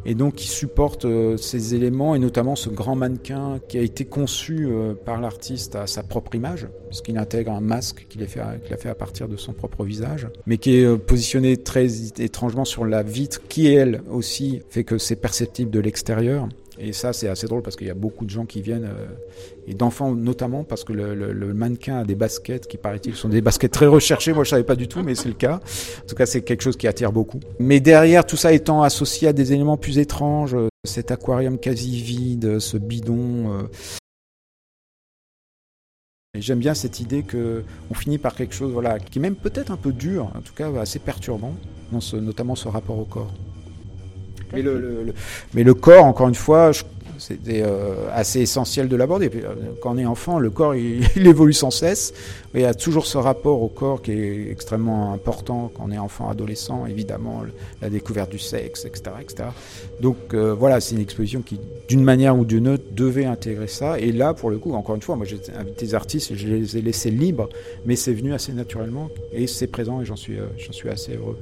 [0.08, 4.04] Et donc qui supporte euh, ces éléments et notamment ce grand mannequin qui a été
[4.04, 8.88] conçu euh, par l'artiste à sa propre image, puisqu'il intègre un masque qu'il a, fait,
[8.88, 11.88] à partir de son propre visage, mais qui est euh, positionné très
[12.20, 16.48] étrangement sur la vitre, qui elle aussi fait que c'est perceptible de l'extérieur.
[16.78, 19.06] Et ça, c'est assez drôle parce qu'il y a beaucoup de gens qui viennent, euh,
[19.66, 23.72] et d'enfants notamment, parce que le, mannequin a des baskets qui, paraît-il, sont des baskets
[23.72, 24.32] très recherchées.
[24.32, 25.60] Moi, je savais pas du tout, mais c'est le cas.
[26.02, 27.40] En tout cas, c'est quelque chose qui attire beaucoup.
[27.58, 32.00] Mais derrière, tout ça étant associé à des éléments plus étranges, euh, cet aquarium quasi
[32.00, 33.52] vide, ce bidon.
[33.52, 33.62] Euh,
[36.34, 39.72] j'aime bien cette idée que on finit par quelque chose, voilà, qui est même peut-être
[39.72, 41.54] un peu dur, en tout cas assez perturbant,
[42.12, 43.32] notamment ce rapport au corps.
[44.52, 45.12] Mais le,
[45.54, 46.72] mais le corps, encore une fois,
[47.18, 49.30] c'était euh, assez essentiel de l'aborder.
[49.34, 52.12] Euh, quand on est enfant, le corps, il, évolue sans cesse.
[52.54, 55.98] Il y a toujours ce rapport au corps qui est extrêmement important quand on est
[55.98, 57.42] enfant, adolescent, évidemment,
[57.82, 59.10] la découverte du sexe, etc.
[59.20, 59.48] etc.
[60.00, 63.98] Donc euh, voilà, c'est une exposition qui, d'une manière ou d'une autre, devait intégrer ça.
[63.98, 66.48] Et là, pour le coup, encore une fois, moi j'ai invité des artistes et je
[66.48, 67.48] les ai laissés libres,
[67.84, 71.36] mais c'est venu assez naturellement et c'est présent et j'en suis, j'en suis assez heureux.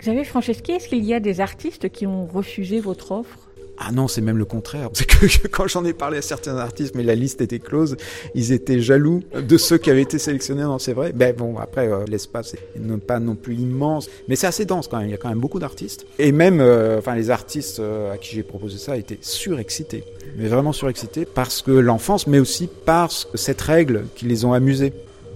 [0.00, 3.48] Xavier Franceschi, est-ce qu'il y a des artistes qui ont refusé votre offre?
[3.80, 4.90] Ah non, c'est même le contraire.
[4.92, 7.96] C'est que quand j'en ai parlé à certains artistes, mais la liste était close,
[8.34, 10.62] ils étaient jaloux de ceux qui avaient été sélectionnés.
[10.62, 11.12] Non, c'est vrai.
[11.12, 14.98] Ben bon, après, euh, l'espace n'est pas non plus immense, mais c'est assez dense quand
[14.98, 15.06] même.
[15.08, 16.06] Il y a quand même beaucoup d'artistes.
[16.18, 20.02] Et même, euh, enfin, les artistes euh, à qui j'ai proposé ça étaient surexcités.
[20.36, 24.52] Mais vraiment surexcités parce que l'enfance, mais aussi parce que cette règle qui les ont
[24.52, 24.92] amusés.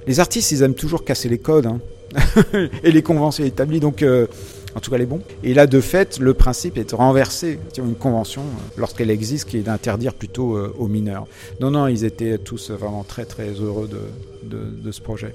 [0.09, 1.67] Les artistes, ils aiment toujours casser les codes.
[1.67, 1.81] Hein.
[2.83, 3.81] et les conventions établies.
[3.81, 4.27] Donc, euh,
[4.75, 5.21] en tout cas, les bons.
[5.43, 9.59] Et là, de fait, le principe est de renverser une convention, euh, lorsqu'elle existe, qui
[9.59, 11.27] est d'interdire plutôt euh, aux mineurs.
[11.61, 15.35] Non, non, ils étaient tous vraiment très, très heureux de, de, ce projet.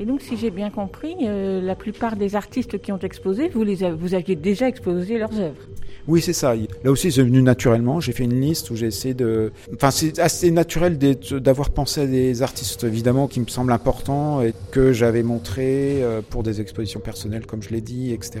[0.00, 3.90] Et donc, si j'ai bien compris, la plupart des artistes qui ont exposé, vous, les
[3.90, 5.62] vous aviez déjà exposé leurs œuvres
[6.08, 6.54] oui, c'est ça.
[6.56, 8.00] Là aussi, c'est venu naturellement.
[8.00, 9.52] J'ai fait une liste où j'ai essayé de.
[9.74, 14.54] Enfin, c'est assez naturel d'avoir pensé à des artistes, évidemment, qui me semblent importants et
[14.70, 18.40] que j'avais montré euh, pour des expositions personnelles, comme je l'ai dit, etc.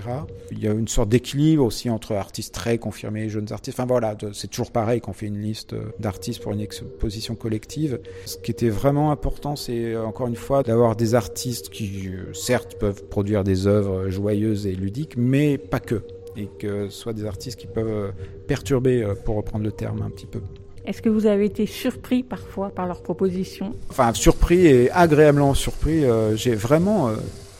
[0.50, 3.78] Il y a une sorte d'équilibre aussi entre artistes très confirmés et jeunes artistes.
[3.78, 8.00] Enfin, voilà, c'est toujours pareil quand on fait une liste d'artistes pour une exposition collective.
[8.24, 12.76] Ce qui était vraiment important, c'est encore une fois d'avoir des artistes qui, euh, certes,
[12.80, 16.02] peuvent produire des œuvres joyeuses et ludiques, mais pas que
[16.38, 18.10] et que ce soit des artistes qui peuvent euh,
[18.46, 20.40] perturber, euh, pour reprendre le terme un petit peu.
[20.84, 23.74] Est-ce que vous avez été surpris parfois par leurs propositions?
[23.90, 26.04] Enfin, surpris et agréablement surpris.
[26.04, 27.10] Euh, j'ai vraiment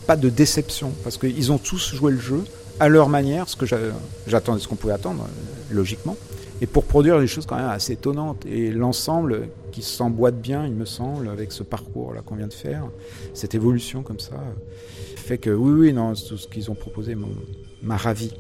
[0.07, 2.43] pas de déception parce qu'ils ont tous joué le jeu
[2.81, 3.67] à leur manière, ce que
[4.27, 5.27] j'attendais, ce qu'on pouvait attendre,
[5.71, 6.17] logiquement,
[6.63, 8.47] et pour produire des choses quand même assez étonnantes.
[8.47, 12.53] Et l'ensemble qui s'emboîte bien, il me semble, avec ce parcours là qu'on vient de
[12.53, 12.85] faire,
[13.35, 14.37] cette évolution comme ça,
[15.29, 17.17] fait que oui, oui, non, tout ce qu'ils ont proposé
[17.83, 18.33] m'a ravi.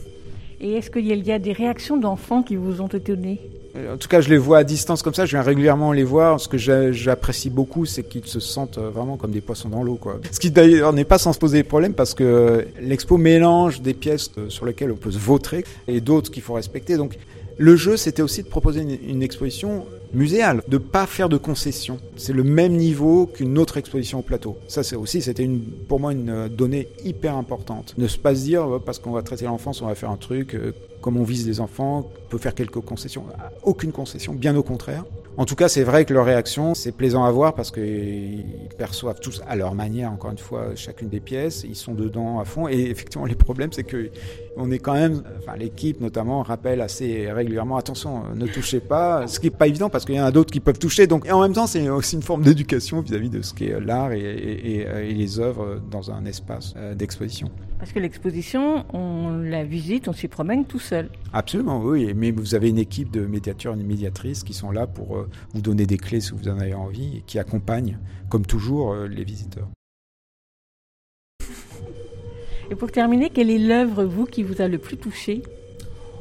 [0.60, 3.40] Et est-ce qu'il y a des réactions d'enfants qui vous ont étonné
[3.76, 5.26] euh, en tout cas, je les vois à distance comme ça.
[5.26, 6.40] Je viens régulièrement les voir.
[6.40, 10.00] Ce que j'apprécie beaucoup, c'est qu'ils se sentent euh, vraiment comme des poissons dans l'eau.
[10.30, 13.92] Ce qui d'ailleurs n'est pas sans se poser des problèmes parce que l'expo mélange des
[13.92, 16.96] pièces euh, sur lesquelles on peut se vautrer et d'autres qu'il faut respecter.
[16.96, 17.18] Donc,
[17.58, 21.98] le jeu, c'était aussi de proposer une, exposition muséale, de pas faire de concessions.
[22.16, 24.56] C'est le même niveau qu'une autre exposition au plateau.
[24.68, 25.48] Ça, c'est aussi, c'était
[25.88, 27.94] pour moi une donnée hyper importante.
[27.98, 30.56] Ne pas se dire, parce qu'on va traiter l'enfance, on va faire un truc
[31.00, 33.24] comme on vise les enfants, peut faire quelques concessions.
[33.62, 35.04] Aucune concession, bien au contraire.
[35.38, 38.44] En tout cas, c'est vrai que leur réaction, c'est plaisant à voir parce qu'ils
[38.78, 41.62] perçoivent tous à leur manière, encore une fois, chacune des pièces.
[41.68, 42.68] Ils sont dedans à fond.
[42.68, 44.10] Et effectivement, les problèmes, c'est que
[44.56, 49.26] on est quand même, enfin, l'équipe notamment rappelle assez régulièrement, attention, ne touchez pas.
[49.26, 51.06] Ce qui est pas évident parce qu'il y en a d'autres qui peuvent toucher.
[51.06, 54.12] Donc, et en même temps, c'est aussi une forme d'éducation vis-à-vis de ce qu'est l'art
[54.12, 57.50] et, et, les œuvres dans un espace euh, d'exposition.
[57.78, 61.08] Parce que l'exposition, on la visite, on s'y promène tout seul.
[61.32, 62.12] Absolument, oui.
[62.14, 65.30] Mais vous avez une équipe de médiateurs et de médiatrices qui sont là pour euh,
[65.54, 69.08] vous donner des clés si vous en avez envie et qui accompagnent, comme toujours, euh,
[69.08, 69.68] les visiteurs.
[72.70, 75.42] Et pour terminer, quelle est l'œuvre, vous, qui vous a le plus touché?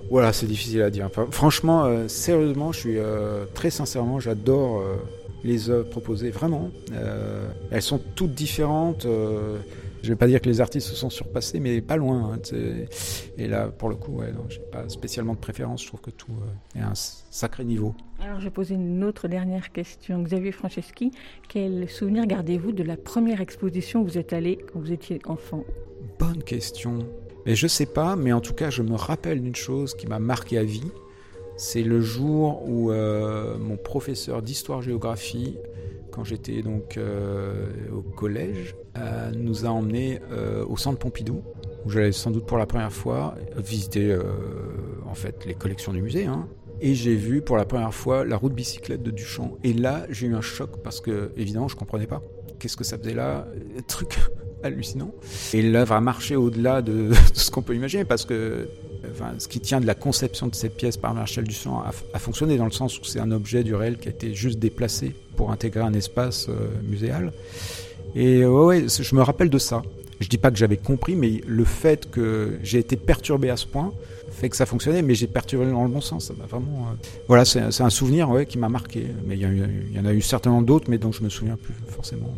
[0.10, 1.10] Voilà, c'est difficile à dire.
[1.32, 2.98] franchement, euh, sérieusement, je suis
[3.54, 4.84] très sincèrement, j'adore
[5.44, 6.70] les œuvres proposées, vraiment.
[7.72, 9.06] elles sont toutes différentes
[10.06, 12.34] Je vais pas dire que les artistes se sont surpassés, mais pas loin.
[12.36, 12.40] hein,
[13.40, 15.82] et là, pour le coup, ouais, non, j'ai pas spécialement de préférence.
[15.82, 17.96] Je trouve que tout euh, est à un sacré niveau.
[18.24, 20.22] Alors, je vais poser une autre dernière question.
[20.22, 21.12] Xavier Franceschi,
[21.50, 25.64] quel souvenir gardez-vous de la première exposition où vous êtes allé quand vous étiez enfant?
[26.20, 27.00] Bonne question.
[27.46, 30.20] Mais je sais pas, mais en tout cas, je me rappelle d'une chose qui m'a
[30.20, 30.92] marqué à vie.
[31.58, 35.58] C'est le jour où euh, mon professeur d'histoire-géographie,
[36.12, 40.20] quand j'étais donc euh, au collège, euh, nous a emmenés
[40.68, 41.44] au centre Pompidou,
[41.86, 44.18] où j'allais sans doute pour la première fois visiter
[45.08, 46.26] en fait les collections du musée.
[46.26, 46.48] hein.
[46.82, 49.58] Et j'ai vu pour la première fois la route bicyclette de Duchamp.
[49.64, 52.22] Et là, j'ai eu un choc parce que, évidemment, je comprenais pas.
[52.60, 53.48] Qu'est-ce que ça faisait là?
[53.88, 54.18] Truc
[54.66, 55.12] hallucinant.
[55.54, 58.68] Et l'œuvre a marché au-delà de, de ce qu'on peut imaginer parce que
[59.12, 62.20] enfin, ce qui tient de la conception de cette pièce par Marcel Duchamp a, a
[62.20, 65.14] fonctionné dans le sens où c'est un objet du réel qui a été juste déplacé
[65.36, 67.32] pour intégrer un espace euh, muséal.
[68.16, 69.84] Et ouais, ouais, je me rappelle de ça.
[70.22, 73.68] Je dis pas que j'avais compris, mais le fait que j'ai été perturbé à ce
[73.68, 73.92] point
[74.32, 76.26] fait que ça fonctionnait, mais j'ai perturbé dans le bon sens.
[76.26, 76.88] Ça m'a vraiment.
[76.92, 76.96] euh,
[77.28, 79.08] Voilà, c'est un souvenir ouais, qui m'a marqué.
[79.28, 81.74] Mais il y, y en a eu certainement d'autres, mais dont je me souviens plus
[81.90, 82.34] forcément.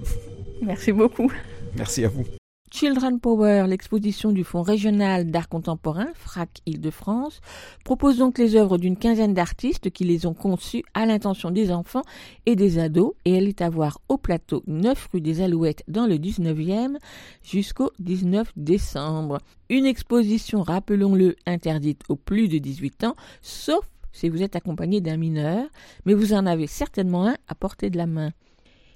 [0.61, 1.31] Merci beaucoup.
[1.75, 2.25] Merci à vous.
[2.69, 7.39] Children Power, l'exposition du Fonds régional d'art contemporain, FRAC Île-de-France,
[7.85, 12.01] propose donc les œuvres d'une quinzaine d'artistes qui les ont conçues à l'intention des enfants
[12.45, 16.07] et des ados et elle est à voir au plateau 9 rue des Alouettes dans
[16.07, 16.97] le 19e
[17.41, 19.39] jusqu'au 19 décembre.
[19.69, 25.17] Une exposition, rappelons-le, interdite aux plus de 18 ans, sauf si vous êtes accompagné d'un
[25.17, 25.67] mineur,
[26.05, 28.31] mais vous en avez certainement un à portée de la main.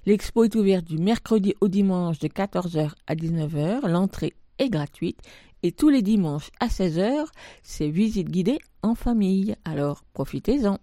[0.04, 3.88] L'expo est ouverte du mercredi au dimanche de 14h à 19h.
[3.88, 5.20] L'entrée est gratuite
[5.62, 7.26] et tous les dimanches à 16h,
[7.62, 9.54] c'est visite guidée en famille.
[9.64, 10.78] Alors profitez-en.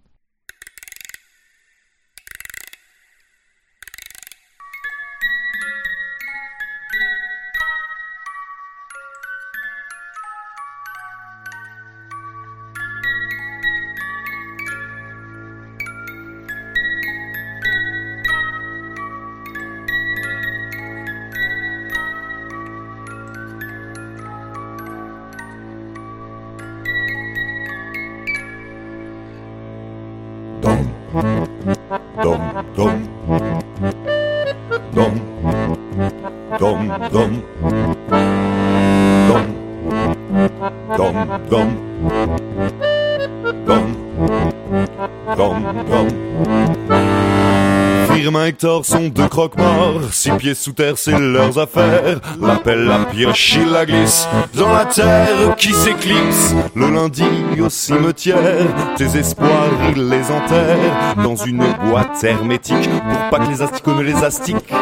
[48.82, 52.18] Sont deux croque-morts, six pieds sous terre, c'est leurs affaires.
[52.40, 56.54] L'appel, la pioche, il la glisse dans la terre qui s'éclipse.
[56.74, 57.24] Le lundi
[57.62, 58.66] au cimetière,
[58.96, 64.24] tes espoirs, il les enterre dans une boîte hermétique pour pas que les asticots les
[64.24, 64.72] astiquent.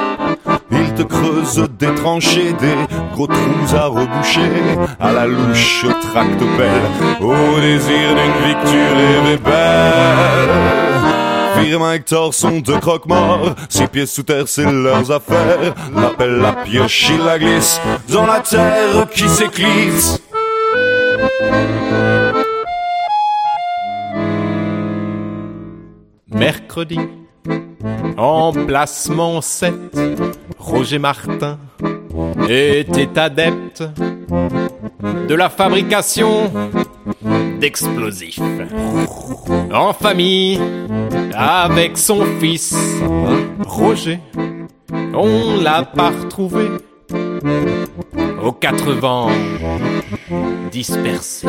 [0.71, 2.77] Il te creuse des tranchées, des
[3.15, 6.83] gros trous à reboucher, à la louche, au tractopelle,
[7.21, 8.15] au désir
[8.65, 10.88] d'une rêvais belle.
[11.63, 15.75] Firmin Hector sont deux croque-morts, six pieds sous terre, c'est leurs affaires.
[15.95, 20.23] L'appel, la pioche, il la glisse dans la terre qui s'éclisse.
[26.31, 27.01] Mercredi,
[28.17, 29.75] emplacement 7,
[30.59, 31.59] Roger Martin
[32.49, 33.83] était adepte
[35.29, 36.51] de la fabrication
[37.61, 38.41] d'explosifs.
[39.73, 40.61] En famille,
[41.41, 42.75] avec son fils,
[43.65, 44.19] Roger,
[45.15, 46.67] on l'a pas retrouvé
[48.43, 49.31] aux quatre vents
[50.73, 51.47] dispersés.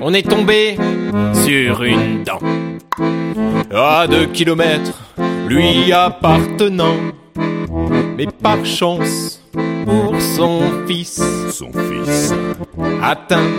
[0.00, 0.78] On est tombé
[1.44, 2.40] sur une dent
[3.74, 5.02] à deux kilomètres,
[5.46, 6.96] lui appartenant.
[8.16, 9.42] Mais par chance,
[9.84, 12.32] pour son fils, Son fils,
[13.02, 13.50] atteint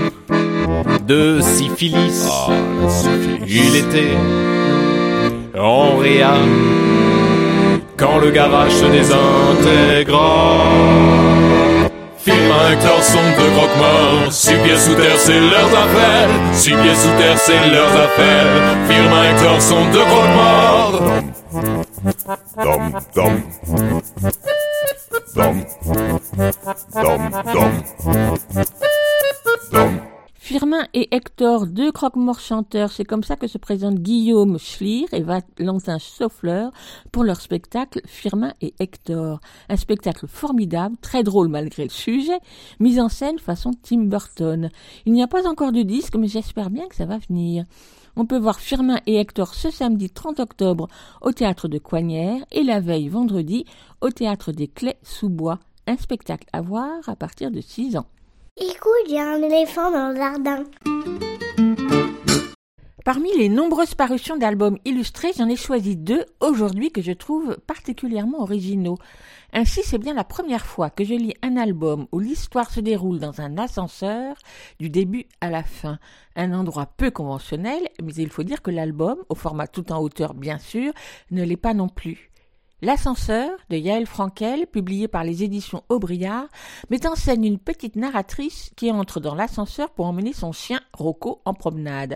[1.08, 2.50] de syphilis, ah,
[2.90, 3.66] syphilis.
[3.66, 4.18] il était
[5.60, 6.34] en réa
[7.98, 10.62] quand le garage se désintégra.
[12.18, 17.18] Firmin Hector sont deux croque-morts, six pieds sous terre c'est leurs affaires, six pieds sous
[17.18, 18.76] terre c'est leurs affaires.
[18.88, 21.02] Firmin Hector sont deux croque-morts.
[22.64, 23.42] Dom, dom,
[25.36, 25.64] dom,
[26.94, 27.72] dom, dom,
[29.72, 29.92] dom.
[30.48, 35.22] Firmin et Hector, deux croque-morts chanteurs, c'est comme ça que se présentent Guillaume Schlier et
[35.22, 36.72] Valentin Soffleur
[37.12, 39.42] pour leur spectacle Firmin et Hector.
[39.68, 42.40] Un spectacle formidable, très drôle malgré le sujet,
[42.80, 44.70] mis en scène façon Tim Burton.
[45.06, 47.66] Il n'y a pas encore de disque, mais j'espère bien que ça va venir.
[48.16, 50.88] On peut voir Firmin et Hector ce samedi 30 octobre
[51.20, 53.66] au théâtre de Coignères et la veille vendredi
[54.00, 58.08] au théâtre des Clés sous bois un spectacle à voir à partir de 6 ans.
[58.60, 60.64] Écoute, il y a un éléphant dans le jardin.
[63.06, 68.42] Parmi les nombreuses parutions d'albums illustrés, j'en ai choisi deux aujourd'hui que je trouve particulièrement
[68.42, 68.98] originaux.
[69.54, 73.20] Ainsi, c'est bien la première fois que je lis un album où l'histoire se déroule
[73.20, 74.36] dans un ascenseur
[74.80, 76.00] du début à la fin.
[76.36, 80.34] Un endroit peu conventionnel, mais il faut dire que l'album, au format tout en hauteur
[80.34, 80.94] bien sûr,
[81.30, 82.27] ne l'est pas non plus.
[82.84, 86.46] L'ascenseur de Yael Frankel, publié par les éditions Aubriard,
[86.92, 91.42] met en scène une petite narratrice qui entre dans l'ascenseur pour emmener son chien Rocco
[91.46, 92.14] en promenade.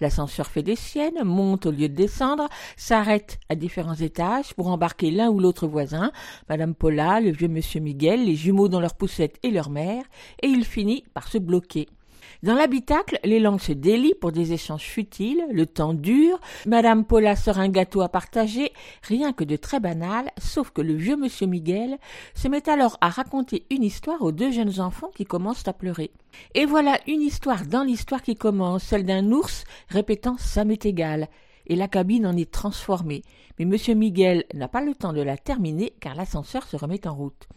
[0.00, 5.12] L'ascenseur fait des siennes, monte au lieu de descendre, s'arrête à différents étages pour embarquer
[5.12, 6.10] l'un ou l'autre voisin,
[6.48, 10.02] Madame Paula, le vieux Monsieur Miguel, les jumeaux dans leur poussette et leur mère,
[10.42, 11.86] et il finit par se bloquer.
[12.42, 17.36] Dans l'habitacle, les langues se délient pour des échanges futiles, le temps dure, Madame Paula
[17.36, 18.72] sort un gâteau à partager,
[19.02, 21.98] rien que de très banal, sauf que le vieux monsieur Miguel
[22.34, 26.12] se met alors à raconter une histoire aux deux jeunes enfants qui commencent à pleurer.
[26.54, 31.28] Et voilà une histoire dans l'histoire qui commence, celle d'un ours répétant ça m'est égal
[31.66, 33.22] et la cabine en est transformée.
[33.58, 37.14] Mais monsieur Miguel n'a pas le temps de la terminer car l'ascenseur se remet en
[37.14, 37.48] route.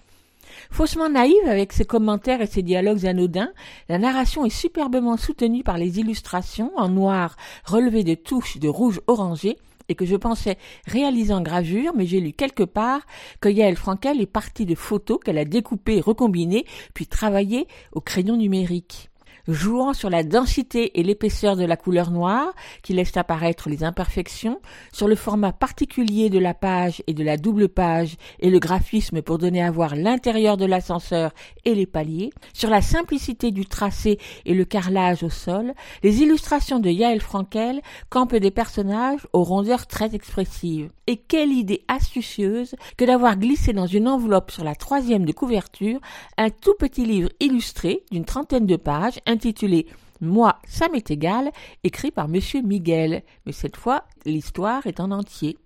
[0.70, 3.52] Faussement naïve avec ses commentaires et ses dialogues anodins,
[3.90, 7.36] la narration est superbement soutenue par les illustrations en noir
[7.66, 9.58] relevées de touches de rouge orangé
[9.90, 13.02] et que je pensais réaliser en gravure, mais j'ai lu quelque part
[13.42, 18.38] que Yael Frankel est partie de photos qu'elle a découpées recombinées, puis travaillées au crayon
[18.38, 19.10] numérique
[19.48, 24.62] jouant sur la densité et l'épaisseur de la couleur noire, qui laisse apparaître les imperfections,
[24.92, 29.22] sur le format particulier de la page et de la double page et le graphisme
[29.22, 31.32] pour donner à voir l'intérieur de l'ascenseur
[31.66, 35.74] et les paliers, sur la simplicité du tracé et le carrelage au sol,
[36.04, 40.90] les illustrations de Yael Frankel campent des personnages aux rondeurs très expressives.
[41.08, 46.00] Et quelle idée astucieuse que d'avoir glissé dans une enveloppe sur la troisième de couverture
[46.38, 49.88] un tout petit livre illustré d'une trentaine de pages intitulé
[50.22, 51.52] Moi, ça m'est égal,
[51.84, 53.24] écrit par Monsieur Miguel.
[53.46, 55.58] Mais cette fois, l'histoire est en entier.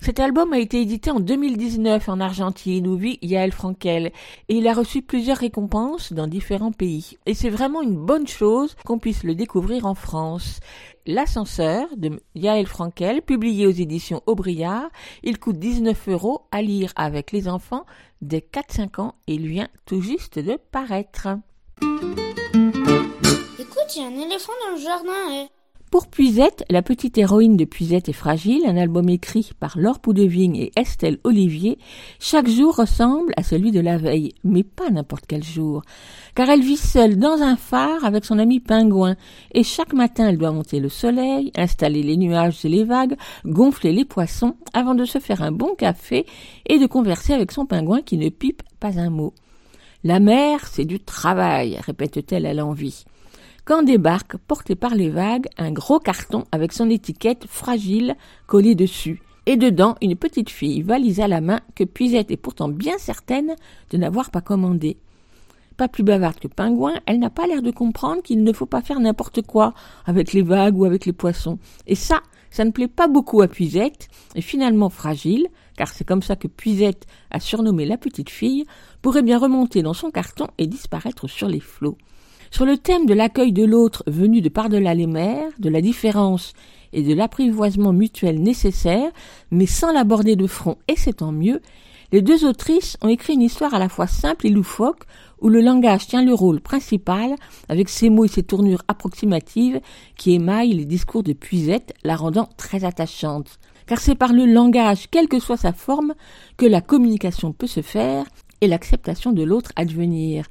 [0.00, 4.06] Cet album a été édité en 2019 en Argentine où vit Yael Frankel
[4.48, 7.18] et il a reçu plusieurs récompenses dans différents pays.
[7.26, 10.60] Et c'est vraiment une bonne chose qu'on puisse le découvrir en France.
[11.06, 14.90] L'ascenseur de Yael Frankel, publié aux éditions Aubriard,
[15.22, 17.86] il coûte 19 euros à lire avec les enfants
[18.22, 21.28] dès 4-5 ans et il vient tout juste de paraître.
[23.98, 25.46] Eh.
[25.90, 30.54] Pour Puisette, la petite héroïne de Puisette est fragile, un album écrit par Laure Poudevigne
[30.54, 31.76] et Estelle Olivier,
[32.20, 35.82] chaque jour ressemble à celui de la veille, mais pas n'importe quel jour,
[36.36, 39.16] car elle vit seule dans un phare avec son ami pingouin,
[39.52, 43.92] et chaque matin elle doit monter le soleil, installer les nuages et les vagues, gonfler
[43.92, 46.26] les poissons, avant de se faire un bon café
[46.66, 49.34] et de converser avec son pingouin qui ne pipe pas un mot.
[50.04, 53.04] La mer, c'est du travail, répète-t-elle à l'envie
[53.64, 59.22] quand débarque, porté par les vagues, un gros carton avec son étiquette fragile collée dessus,
[59.46, 63.54] et dedans une petite fille valise à la main que Puisette est pourtant bien certaine
[63.90, 64.96] de n'avoir pas commandé.
[65.76, 68.82] Pas plus bavarde que Pingouin, elle n'a pas l'air de comprendre qu'il ne faut pas
[68.82, 69.72] faire n'importe quoi
[70.04, 71.58] avec les vagues ou avec les poissons.
[71.86, 76.22] Et ça, ça ne plaît pas beaucoup à Puisette, et finalement fragile, car c'est comme
[76.22, 78.66] ça que Puisette a surnommé la petite fille,
[79.00, 81.96] pourrait bien remonter dans son carton et disparaître sur les flots.
[82.50, 86.52] Sur le thème de l'accueil de l'autre venu de par-delà les mers, de la différence
[86.92, 89.10] et de l'apprivoisement mutuel nécessaire,
[89.52, 91.60] mais sans l'aborder de front, et c'est tant mieux,
[92.12, 95.04] les deux autrices ont écrit une histoire à la fois simple et loufoque,
[95.40, 97.36] où le langage tient le rôle principal,
[97.68, 99.80] avec ses mots et ses tournures approximatives
[100.16, 103.60] qui émaillent les discours de Puisette, la rendant très attachante.
[103.86, 106.14] Car c'est par le langage, quelle que soit sa forme,
[106.56, 108.26] que la communication peut se faire
[108.60, 110.46] et l'acceptation de l'autre advenir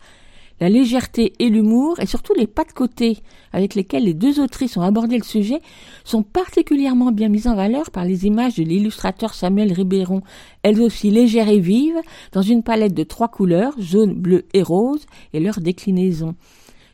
[0.59, 3.19] la légèreté et l'humour, et surtout les pas de côté
[3.51, 5.61] avec lesquels les deux autrices ont abordé le sujet,
[6.03, 10.21] sont particulièrement bien mis en valeur par les images de l'illustrateur Samuel Ribéron,
[10.63, 11.99] elles aussi légères et vives,
[12.31, 16.35] dans une palette de trois couleurs, jaune, bleu et rose, et leur déclinaison.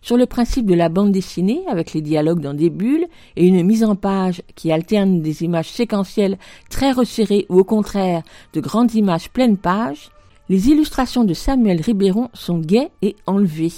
[0.02, 3.64] Sur le principe de la bande dessinée, avec les dialogues dans des bulles, et une
[3.64, 6.38] mise en page qui alterne des images séquentielles
[6.70, 8.22] très resserrées ou au contraire
[8.54, 10.12] de grandes images pleines pages,
[10.50, 13.74] les illustrations de Samuel Ribéron sont gaies et enlevées.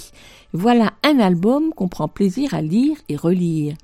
[0.52, 3.74] Voilà un album qu'on prend plaisir à lire et relire.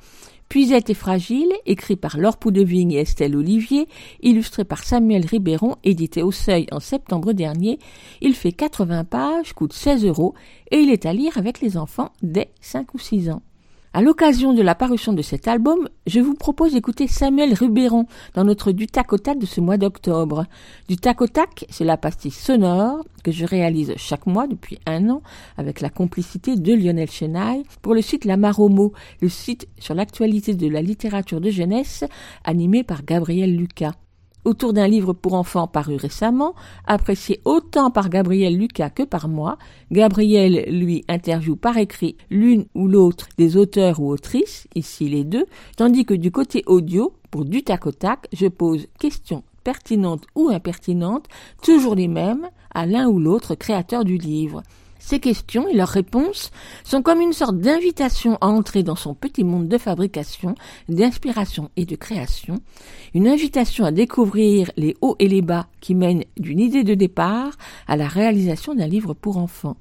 [0.49, 3.89] Puisette et fragile, écrit par Laure Poudevigne et Estelle Olivier,
[4.22, 7.78] illustré par Samuel Ribéron, édité au Seuil en septembre dernier.
[8.20, 10.35] Il fait 80 pages, coûte 16 euros
[10.70, 13.43] et il est à lire avec les enfants dès 5 ou 6 ans.
[13.97, 18.42] À l'occasion de la parution de cet album, je vous propose d'écouter Samuel Rubéron dans
[18.42, 20.47] notre Du tac tac de ce mois d'octobre.
[20.88, 25.11] Du tac au tac, c'est la pastille sonore que je réalise chaque mois depuis un
[25.11, 25.22] an
[25.57, 30.57] avec la complicité de Lionel Chenaille pour le site La Maromo, le site sur l'actualité
[30.57, 32.03] de la littérature de jeunesse
[32.42, 33.92] animé par Gabriel Lucas
[34.45, 36.55] autour d'un livre pour enfants paru récemment,
[36.86, 39.59] apprécié autant par Gabriel Lucas que par moi.
[39.90, 45.47] Gabriel, lui, interviewe par écrit l'une ou l'autre des auteurs ou autrices, ici les deux,
[45.76, 50.51] tandis que du côté audio, pour du tac au tac, je pose questions pertinentes ou
[50.51, 51.26] impertinentes,
[51.62, 54.62] toujours les mêmes, à l'un ou l'autre créateur du livre.
[55.07, 56.51] Ces questions et leurs réponses
[56.83, 60.55] sont comme une sorte d'invitation à entrer dans son petit monde de fabrication,
[60.89, 62.63] d'inspiration et de création,
[63.13, 67.53] une invitation à découvrir les hauts et les bas qui mènent d'une idée de départ
[67.87, 69.77] à la réalisation d'un livre pour enfants.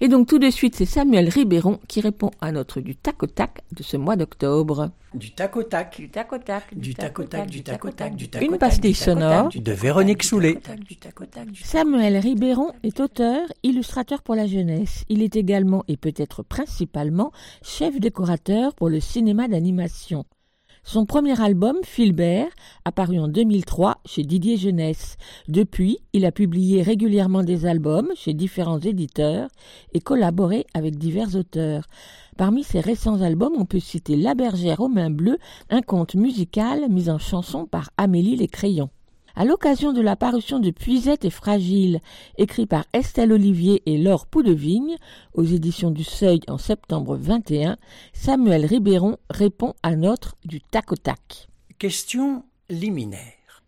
[0.00, 3.26] Et donc tout de suite, c'est Samuel Ribéron qui répond à notre du tac au
[3.26, 4.90] tac de ce mois d'octobre.
[5.14, 5.96] Du tac au tac.
[5.98, 6.64] Du tac au tac.
[6.74, 9.48] Du tac au tac, du tac au tac, du tac Une pastille sonore.
[9.54, 10.58] De Véronique Soulet.
[11.64, 15.04] Samuel Ribéron est auteur, illustrateur pour la jeunesse.
[15.08, 17.32] Il est également et peut-être principalement
[17.62, 20.24] chef décorateur pour le cinéma d'animation.
[20.88, 22.46] Son premier album, Filbert,
[22.84, 25.16] apparu en 2003 chez Didier Jeunesse.
[25.48, 29.48] Depuis, il a publié régulièrement des albums chez différents éditeurs
[29.94, 31.88] et collaboré avec divers auteurs.
[32.38, 35.38] Parmi ses récents albums, on peut citer La bergère aux mains bleues,
[35.70, 38.90] un conte musical mis en chanson par Amélie Les Crayons.
[39.38, 42.00] À l'occasion de la parution de Puisette et Fragile,
[42.38, 44.96] écrit par Estelle Olivier et Laure Poudevigne,
[45.34, 47.76] aux éditions du Seuil en septembre 21,
[48.14, 51.48] Samuel Ribéron répond à notre du tac au tac.
[51.78, 53.20] Question liminaire.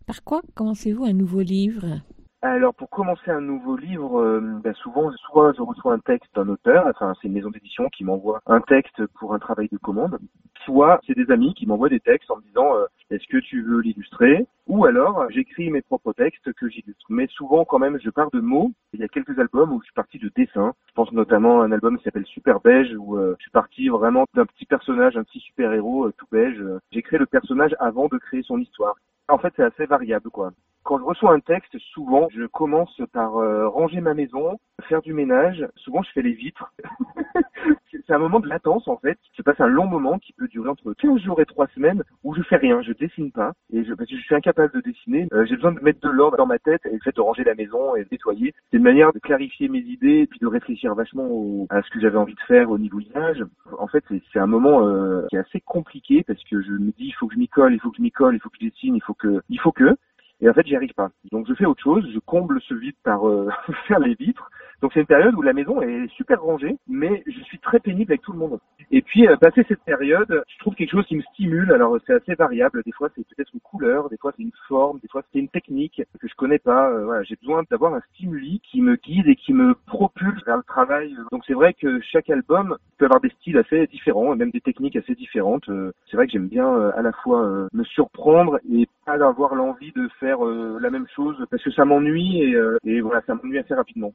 [0.07, 2.01] Par quoi commencez-vous un nouveau livre?
[2.41, 6.49] Alors pour commencer un nouveau livre, euh, ben souvent, soit je reçois un texte d'un
[6.49, 10.19] auteur, enfin c'est une maison d'édition qui m'envoie un texte pour un travail de commande,
[10.65, 13.63] soit c'est des amis qui m'envoient des textes en me disant euh, est-ce que tu
[13.63, 14.47] veux l'illustrer?
[14.69, 17.07] Ou alors j'écris mes propres textes que j'illustre.
[17.09, 18.71] Mais souvent quand même je pars de mots.
[18.93, 20.75] Il y a quelques albums où je suis parti de dessins.
[20.91, 23.89] Je pense notamment à un album qui s'appelle Super Beige où euh, je suis parti
[23.89, 26.63] vraiment d'un petit personnage, un petit super héros tout beige.
[26.93, 28.95] J'ai créé le personnage avant de créer son histoire.
[29.29, 30.53] En fait c'est assez variable quoi.
[30.89, 35.13] Quand je reçois un texte, souvent, je commence par euh, ranger ma maison, faire du
[35.13, 35.69] ménage.
[35.77, 36.73] Souvent, je fais les vitres.
[37.91, 39.19] c'est un moment de latence, en fait.
[39.37, 42.35] Je passe un long moment qui peut durer entre 15 jours et 3 semaines où
[42.35, 43.53] je fais rien, je dessine pas.
[43.71, 45.29] Et je, parce que je suis incapable de dessiner.
[45.35, 47.45] Euh, j'ai besoin de mettre de l'ordre dans ma tête et le fait de ranger
[47.45, 48.55] la maison et de nettoyer.
[48.71, 52.01] C'est une manière de clarifier mes idées et puis de réfléchir vachement à ce que
[52.01, 53.45] j'avais envie de faire au niveau image.
[53.79, 57.09] En fait, c'est un moment euh, qui est assez compliqué parce que je me dis,
[57.09, 58.57] il faut que je m'y colle, il faut que je m'y colle, il faut que
[58.59, 59.95] je dessine, il faut que, il faut que.
[60.41, 61.11] Et en fait, j'y arrive pas.
[61.33, 63.49] Donc je fais autre chose, je comble ce vide par euh,
[63.89, 64.51] faire les vitres.
[64.81, 68.13] Donc c'est une période où la maison est super rangée, mais je suis très pénible
[68.13, 68.59] avec tout le monde.
[68.91, 71.73] Et puis euh, passé cette période, je trouve quelque chose qui me stimule.
[71.73, 72.83] Alors c'est assez variable.
[72.85, 75.49] Des fois c'est peut-être une couleur, des fois c'est une forme, des fois c'est une
[75.49, 76.91] technique que je connais pas.
[76.91, 80.57] Euh, voilà, j'ai besoin d'avoir un stimuli qui me guide et qui me propulse vers
[80.57, 81.15] le travail.
[81.33, 84.61] Donc c'est vrai que chaque album peut avoir des styles assez différents, et même des
[84.61, 85.69] techniques assez différentes.
[85.69, 89.93] Euh, c'est vrai que j'aime bien à la fois me surprendre et pas avoir l'envie
[89.93, 93.75] de faire la même chose parce que ça m'ennuie et, et voilà, ça m'ennuie assez
[93.75, 94.13] rapidement.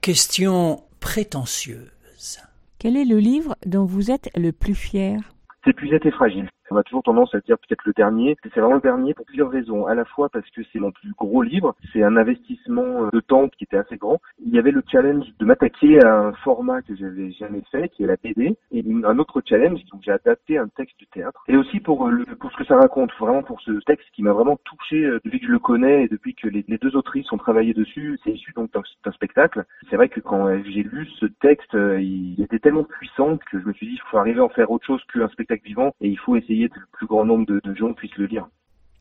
[0.00, 2.40] Question prétentieuse.
[2.78, 5.18] Quel est le livre dont vous êtes le plus fier?
[5.64, 6.48] C'est Puisette et Fragile.
[6.70, 8.36] On a toujours tendance à dire peut-être le dernier.
[8.42, 9.86] C'est vraiment le dernier pour plusieurs raisons.
[9.86, 13.20] À la fois parce que c'est mon plus gros livre, c'est un investissement euh, de
[13.20, 14.20] temps qui était assez grand.
[14.44, 18.04] Il y avait le challenge de m'attaquer à un format que j'avais jamais fait, qui
[18.04, 21.42] est la BD, et un autre challenge, donc j'ai adapté un texte du théâtre.
[21.48, 24.32] Et aussi pour le, pour ce que ça raconte, vraiment pour ce texte qui m'a
[24.32, 27.38] vraiment touché euh, depuis que je le connais et depuis que les, deux autrices ont
[27.38, 28.18] travaillé dessus.
[28.24, 29.64] C'est issu donc d'un spectacle.
[29.88, 33.66] C'est vrai que quand j'ai lu ce texte, euh, il était tellement puissant que je
[33.66, 36.08] me suis dit, il faut arriver à en faire autre chose qu'un spectacle vivant et
[36.08, 38.48] il faut essayer que le plus grand nombre de, gens puissent le lire.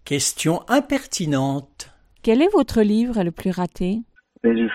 [0.04, 1.92] Question impertinente.
[2.22, 4.02] Quel est votre livre le plus raté?
[4.44, 4.70] Ben,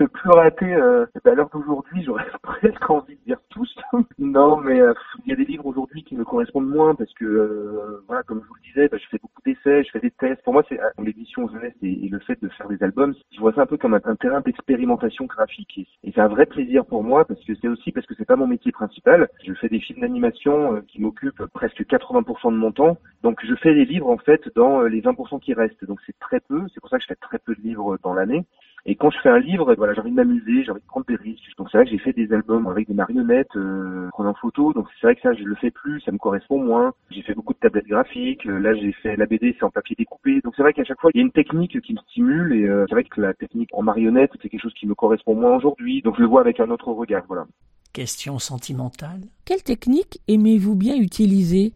[0.00, 3.72] le plus raté, euh, à l'heure d'aujourd'hui, j'aurais presque envie de dire tous.
[4.18, 4.94] non, mais euh,
[5.24, 8.40] il y a des livres aujourd'hui qui me correspondent moins parce que, euh, voilà, comme
[8.42, 10.42] je vous le disais, bah, je fais beaucoup d'essais, je fais des tests.
[10.42, 13.40] Pour moi, c'est euh, l'édition jeunesse et, et, le fait de faire des albums, je
[13.40, 15.78] vois ça un peu comme un, terrain d'expérimentation graphique.
[15.78, 18.24] Et, et c'est un vrai plaisir pour moi parce que c'est aussi parce que c'est
[18.24, 19.28] pas mon métier principal.
[19.44, 22.96] Je fais des films d'animation euh, qui m'occupent presque 80% de mon temps.
[23.22, 25.84] Donc je fais des livres en fait dans les 20% qui restent.
[25.84, 26.62] Donc c'est très peu.
[26.72, 28.44] C'est pour ça que je fais très peu de livres dans l'année.
[28.86, 31.06] Et quand je fais un livre, voilà, j'ai envie de m'amuser, j'ai envie de prendre
[31.06, 31.56] des risques.
[31.58, 34.72] Donc c'est vrai que j'ai fait des albums avec des marionnettes, euh, prenant photo.
[34.72, 36.92] Donc c'est vrai que ça, je le fais plus, ça me correspond moins.
[37.10, 38.46] J'ai fait beaucoup de tablettes graphiques.
[38.46, 40.40] Euh, là, j'ai fait la BD, c'est en papier découpé.
[40.42, 42.54] Donc c'est vrai qu'à chaque fois, il y a une technique qui me stimule.
[42.54, 45.34] Et euh, c'est vrai que la technique en marionnette, c'est quelque chose qui me correspond
[45.34, 46.02] moins aujourd'hui.
[46.02, 47.46] Donc je le vois avec un autre regard, voilà.
[47.92, 49.20] Question sentimentale.
[49.44, 51.72] Quelle technique aimez-vous bien utiliser?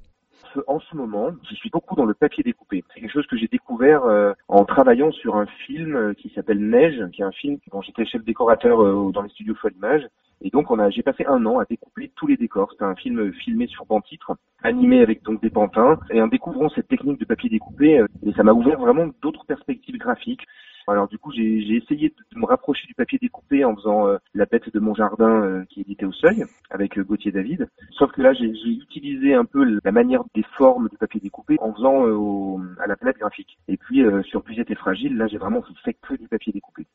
[0.66, 2.84] En ce moment, je suis beaucoup dans le papier découpé.
[2.92, 6.58] C'est quelque chose que j'ai découvert euh, en travaillant sur un film euh, qui s'appelle
[6.58, 10.06] Neige, qui est un film dont j'étais chef décorateur euh, dans les studios Folle Image.
[10.42, 12.70] Et donc on a, j'ai passé un an à découper tous les décors.
[12.72, 15.98] C'était un film filmé sur banc-titre, animé avec donc des pantins.
[16.10, 19.96] Et en découvrant cette technique de papier découpé, et ça m'a ouvert vraiment d'autres perspectives
[19.96, 20.44] graphiques.
[20.86, 24.44] Alors du coup, j'ai essayé de me rapprocher du papier découpé en faisant euh, La
[24.44, 27.68] bête de mon jardin euh, qui est édité au seuil avec euh, Gauthier David.
[27.92, 31.72] Sauf que là, j'ai utilisé un peu la manière des formes du papier découpé en
[31.72, 33.58] faisant au, à la palette graphique.
[33.68, 36.86] Et puis sur Puisette et Fragile, là, j'ai vraiment fait que du papier découpé.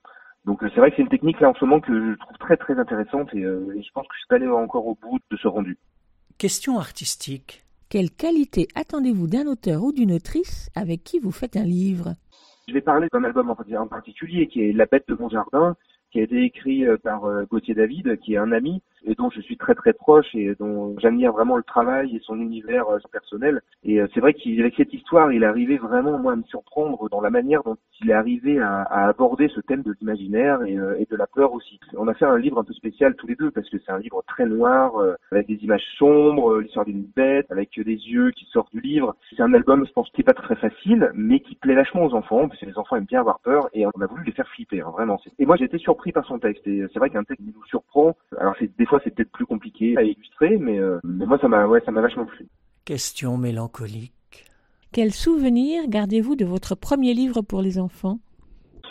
[0.46, 2.58] Donc c'est vrai que c'est une technique là en ce moment que je trouve très
[2.58, 5.48] très intéressante et, et je pense que je suis allé encore au bout de ce
[5.48, 5.78] rendu.
[6.38, 7.66] Question artistique.
[7.90, 12.14] Quelle qualité attendez-vous d'un auteur ou d'une autrice avec qui vous faites un livre?
[12.70, 15.76] Je vais parler d'un album en particulier qui est La bête de mon jardin,
[16.12, 19.30] qui a été écrit euh, par euh, Gauthier David, qui est un ami et dont
[19.30, 22.98] je suis très très proche et dont j'admire vraiment le travail et son univers euh,
[23.12, 23.62] personnel.
[23.84, 27.22] Et c'est vrai qu'avec cette histoire, il est arrivé vraiment moi à me surprendre dans
[27.22, 31.08] la manière dont il est arrivé à, à aborder ce thème de l'imaginaire et, et,
[31.10, 31.80] de la peur aussi.
[31.98, 34.00] On a fait un livre un peu spécial tous les deux parce que c'est un
[34.00, 34.94] livre très noir
[35.32, 39.16] avec des images sombres, l'histoire d'une bête avec des yeux qui sortent du livre.
[39.36, 42.14] C'est un album, je pense, qui est pas très facile, mais qui plaît vachement aux
[42.14, 44.48] enfants parce que les enfants aiment bien avoir peur et on a voulu les faire
[44.50, 45.20] flipper, hein, vraiment.
[45.40, 46.66] Et moi, j'étais surpris pris par son texte.
[46.66, 48.16] Et c'est vrai qu'un texte qui nous surprend.
[48.40, 51.66] Alors des fois c'est peut-être plus compliqué à illustrer, mais, euh, mais moi ça m'a
[51.68, 52.48] ouais, ça m'a vachement plu.
[52.86, 54.14] Question mélancolique.
[54.92, 58.20] Quel souvenir gardez-vous de votre premier livre pour les enfants?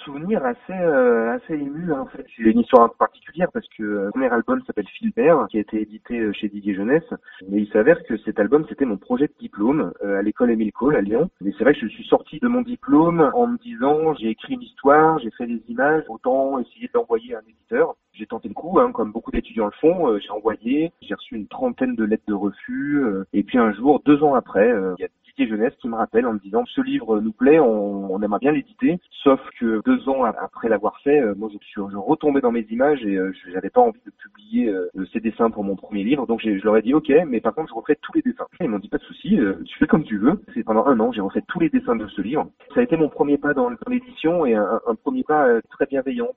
[0.08, 2.24] Souvenir assez euh, assez ému hein, en fait.
[2.34, 6.18] C'est une histoire particulière parce que euh, premier album s'appelle Philbert, qui a été édité
[6.18, 7.12] euh, chez Didier Jeunesse.
[7.46, 10.96] Mais il s'avère que cet album c'était mon projet de diplôme à l'école Émile Cole
[10.96, 11.28] à Lyon.
[11.44, 14.54] Et c'est vrai que je suis sorti de mon diplôme en me disant j'ai écrit
[14.54, 17.94] une histoire, j'ai fait des images, autant essayer de l'envoyer à un éditeur.
[18.14, 20.18] J'ai tenté le coup, hein, comme beaucoup d'étudiants le font.
[20.18, 23.02] j'ai envoyé, j'ai reçu une trentaine de lettres de refus.
[23.34, 25.08] et puis un jour, deux ans après, il y a
[25.46, 28.52] Jeunesse qui me rappelle en me disant ce livre nous plaît, on, on aimerait bien
[28.52, 32.66] l'éditer, sauf que deux ans après l'avoir fait, euh, moi je suis retombé dans mes
[32.70, 36.04] images et euh, je j'avais pas envie de publier euh, ces dessins pour mon premier
[36.04, 38.46] livre, donc je leur ai dit ok, mais par contre je refais tous les dessins.
[38.60, 40.42] Ils m'ont dit pas de souci, tu fais comme tu veux.
[40.54, 42.48] C'est pendant un an j'ai refait tous les dessins de ce livre.
[42.74, 46.28] Ça a été mon premier pas dans, l'édition et un premier pas très bienveillant.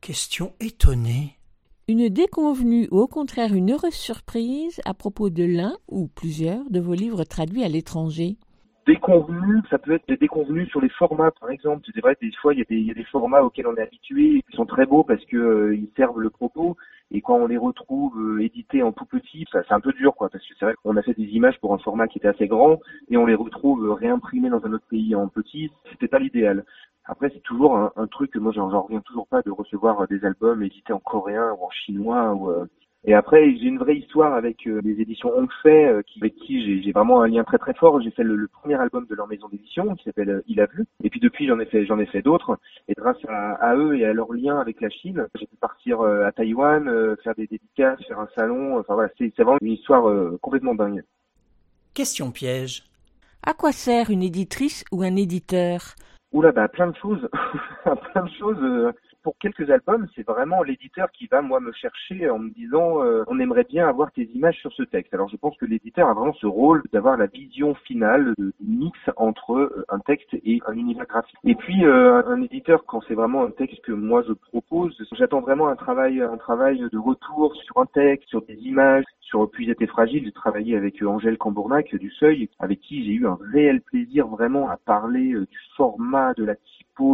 [0.00, 1.36] Question étonnée.
[1.88, 6.78] Une déconvenue ou au contraire une heureuse surprise à propos de l'un ou plusieurs de
[6.78, 8.36] vos livres traduits à l'étranger
[8.84, 11.86] Déconvenue, ça peut être des déconvenues sur les formats, par exemple.
[11.94, 13.76] C'est vrai, des fois, il y, a des, il y a des formats auxquels on
[13.76, 16.76] est habitué, et qui sont très beaux parce que euh, ils servent le propos.
[17.12, 20.14] Et quand on les retrouve euh, édités en tout petit, ça, c'est un peu dur,
[20.16, 22.28] quoi, parce que c'est vrai qu'on a fait des images pour un format qui était
[22.28, 25.70] assez grand, et on les retrouve réimprimées dans un autre pays en petit.
[25.92, 26.64] C'était pas l'idéal.
[27.04, 30.06] Après, c'est toujours un, un truc que moi, j'en reviens toujours pas de recevoir euh,
[30.06, 32.32] des albums édités en coréen ou en chinois.
[32.34, 32.66] Ou, euh.
[33.04, 36.82] Et après, j'ai une vraie histoire avec euh, les éditions Hongfei, euh, qui, avec qui
[36.82, 38.00] j'ai vraiment un lien très très fort.
[38.00, 40.86] J'ai fait le, premier album de leur maison d'édition, qui s'appelle Il a vu.
[41.02, 42.58] Et puis depuis, j'en ai fait j'en ai fait d'autres.
[42.86, 46.00] Et grâce à, à, eux et à leur lien avec la Chine, j'ai pu partir
[46.00, 48.78] à Taïwan, faire des dédicaces, faire un salon.
[48.78, 51.02] Enfin voilà, c'est vraiment une histoire complètement dingue.
[51.94, 52.84] Question piège.
[53.44, 55.96] À quoi sert une éditrice ou un éditeur?
[56.32, 57.28] Oula, bah plein de choses,
[57.84, 58.92] plein de choses.
[59.22, 63.02] Euh, pour quelques albums, c'est vraiment l'éditeur qui va moi me chercher en me disant
[63.02, 65.14] euh, on aimerait bien avoir tes images sur ce texte.
[65.14, 68.98] Alors je pense que l'éditeur a vraiment ce rôle d'avoir la vision finale de mix
[69.16, 71.38] entre euh, un texte et un univers graphique.
[71.44, 75.68] Et puis un éditeur quand c'est vraiment un texte que moi je propose, j'attends vraiment
[75.68, 79.86] un travail un travail de retour sur un texte, sur des images, sur Puis et
[79.86, 83.80] fragile, j'ai travaillé avec euh, Angèle Cambournac du Seuil, avec qui j'ai eu un réel
[83.80, 86.54] plaisir vraiment à parler euh, du format, de la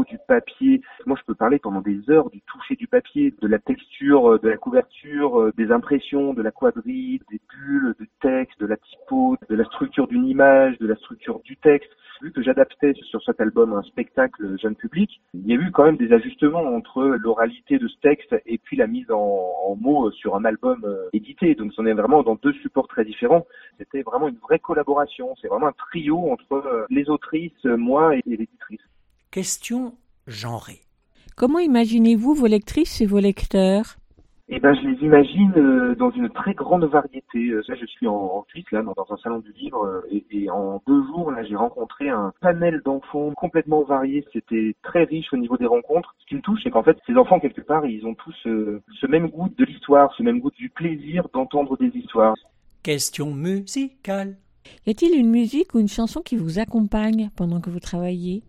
[0.09, 0.83] du papier.
[1.07, 4.39] Moi, je peux parler pendant des heures du toucher du papier, de la texture, euh,
[4.39, 9.37] de la couverture, des impressions, de la quadrille, des bulles, de texte, de la typo,
[9.49, 13.41] de la structure d'une image, de la structure du texte vu que j'adaptais sur cet
[13.41, 17.79] album un spectacle jeune public, il y a eu quand même des ajustements entre l'oralité
[17.79, 21.55] de ce texte et puis la mise en, mots sur un album euh, édité.
[21.55, 23.47] Donc on est vraiment dans deux supports très différents.
[23.79, 25.35] C'était vraiment une vraie collaboration.
[25.41, 28.81] C'est vraiment un trio entre euh, les autrices, moi et l'éditrice.
[29.39, 29.95] Question
[30.27, 30.81] genrée.
[31.37, 33.95] Comment imaginez-vous vos lectrices et vos lecteurs?
[34.49, 37.51] Eh ben, je les imagine euh, dans une très grande variété.
[37.51, 40.51] Euh, là, je suis en, Suisse, là, dans, un salon du livre, euh, et, et,
[40.51, 44.27] en deux jours, là, j'ai rencontré un panel d'enfants complètement variés.
[44.33, 46.17] C'était très riche au niveau des rencontres.
[46.19, 49.07] Ce qui me touche, c'est qu'en fait, ces enfants, quelque part, ils ont tous ce
[49.07, 52.35] même goût de l'histoire, ce même goût du plaisir d'entendre des histoires.
[52.83, 54.37] Question musicale.
[54.85, 58.43] Y a-t-il une musique ou une chanson qui vous accompagne pendant que vous travaillez?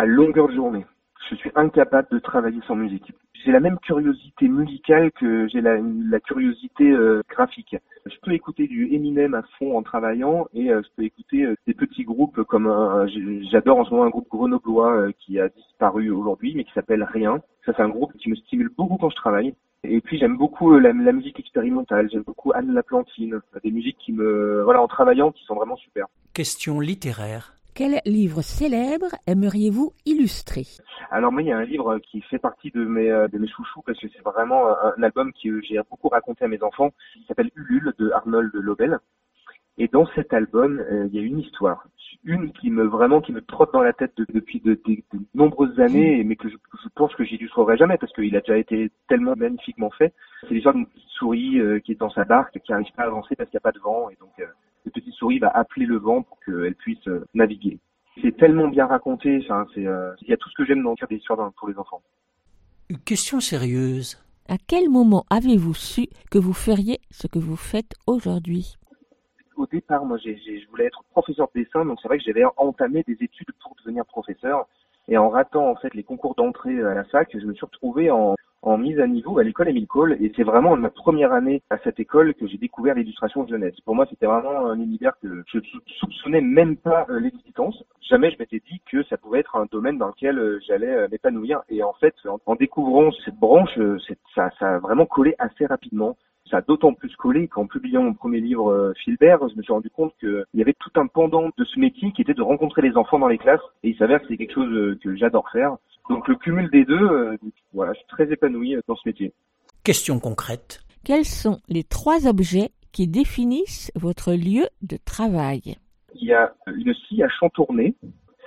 [0.00, 0.86] À longueur de journée
[1.28, 3.12] je suis incapable de travailler sans musique.
[3.34, 5.78] J'ai la même curiosité musicale que j'ai la,
[6.20, 7.76] curiosité euh, graphique.
[8.06, 11.54] Je peux écouter du Eminem à fond en travaillant et euh, je peux écouter euh,
[11.66, 13.06] des petits groupes comme un,
[13.52, 17.42] j'adore en ce moment un groupe grenoblois qui a disparu aujourd'hui mais qui s'appelle Rien.
[17.66, 19.54] Ça c'est un groupe qui me stimule beaucoup quand je travaille.
[19.84, 24.12] Et puis j'aime beaucoup la, la, musique expérimentale, j'aime beaucoup Anne Laplantine, des musiques qui
[24.12, 26.06] me, voilà, en travaillant, qui sont vraiment super.
[26.32, 27.59] Question littéraire.
[27.74, 30.66] Quel livre célèbre aimeriez-vous illustrer?
[31.10, 33.82] Alors moi, il y a un livre qui fait partie de mes, de mes chouchous
[33.86, 36.90] parce que c'est vraiment un album que j'ai beaucoup raconté à mes enfants.
[37.16, 38.98] Il s'appelle Ulule de Arnold Lobel.
[39.80, 41.86] Et dans cet album, il y a une histoire,
[42.22, 45.80] une qui me vraiment qui me trotte dans la tête depuis de, de, de, nombreuses
[45.80, 49.34] années, mais que je, je pense que j'illustrerai jamais parce qu'il a déjà été tellement
[49.36, 50.12] magnifiquement fait.
[50.42, 53.34] C'est l'histoire d'une petite souris qui est dans sa barque, qui n'arrive pas à avancer
[53.36, 54.32] parce qu'il n'y a pas de vent, et donc
[54.84, 57.78] cette petite souris va appeler le vent pour qu'elle puisse naviguer.
[58.22, 60.90] C'est tellement bien raconté, enfin, c'est, euh, il y a tout ce que j'aime dans
[60.90, 62.02] le des histoires pour les enfants.
[62.88, 64.22] Une question sérieuse.
[64.48, 68.79] À quel moment avez-vous su que vous feriez ce que vous faites aujourd'hui?
[69.60, 72.24] Au départ, moi, j'ai, j'ai, je voulais être professeur de dessin, donc c'est vrai que
[72.24, 74.66] j'avais entamé des études pour devenir professeur.
[75.06, 78.10] Et en ratant en fait les concours d'entrée à la fac, je me suis retrouvé
[78.10, 81.62] en, en mise à niveau à l'école Émile Cole et c'est vraiment ma première année
[81.68, 83.78] à cette école que j'ai découvert l'illustration jeunesse.
[83.84, 85.58] Pour moi, c'était vraiment un univers que je
[85.98, 87.84] soupçonnais même pas l'existence.
[88.08, 91.82] Jamais je m'étais dit que ça pouvait être un domaine dans lequel j'allais m'épanouir et
[91.82, 93.78] en fait, en, en découvrant cette branche,
[94.34, 96.16] ça, ça a vraiment collé assez rapidement
[96.50, 99.72] ça a d'autant plus collé qu'en publiant mon premier livre euh, Filbert, je me suis
[99.72, 102.82] rendu compte qu'il y avait tout un pendant de ce métier qui était de rencontrer
[102.82, 105.76] les enfants dans les classes et il s'avère que c'est quelque chose que j'adore faire.
[106.08, 107.36] Donc le cumul des deux, euh,
[107.72, 109.32] voilà, je suis très épanoui dans ce métier.
[109.84, 110.80] Question concrète.
[111.04, 115.76] Quels sont les trois objets qui définissent votre lieu de travail?
[116.14, 117.94] Il y a une scie à chantourner,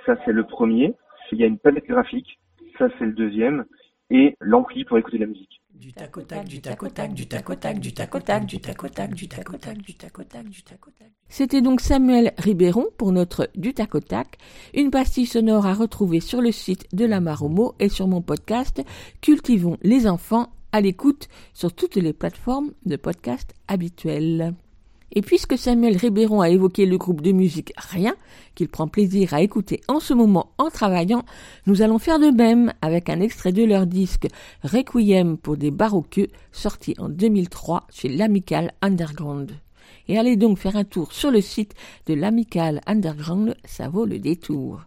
[0.04, 0.94] ça c'est le premier.
[1.32, 2.38] Il y a une palette graphique,
[2.78, 3.64] ça c'est le deuxième.
[4.10, 5.62] Et l'ampli pour écouter de la musique.
[5.74, 8.20] Du tac au tac, du tac au tac, du tac au tac, du tac au
[8.20, 10.86] tac, du tac au tac, du tac au tac, du tac au tac, du tac
[10.86, 11.10] au tac.
[11.28, 14.38] C'était donc Samuel Ribéron pour notre Du tac au tac,
[14.72, 18.82] une pastille sonore à retrouver sur le site de la Maromo et sur mon podcast
[19.20, 24.54] Cultivons les enfants à l'écoute sur toutes les plateformes de podcast habituelles.
[25.12, 28.14] Et puisque Samuel Ribéron a évoqué le groupe de musique Rien,
[28.54, 31.24] qu'il prend plaisir à écouter en ce moment en travaillant,
[31.66, 34.26] nous allons faire de même avec un extrait de leur disque
[34.62, 39.52] Requiem pour des baroqueux, sorti en 2003 chez l'Amical Underground.
[40.08, 41.74] Et allez donc faire un tour sur le site
[42.06, 44.84] de l'Amical Underground, ça vaut le détour.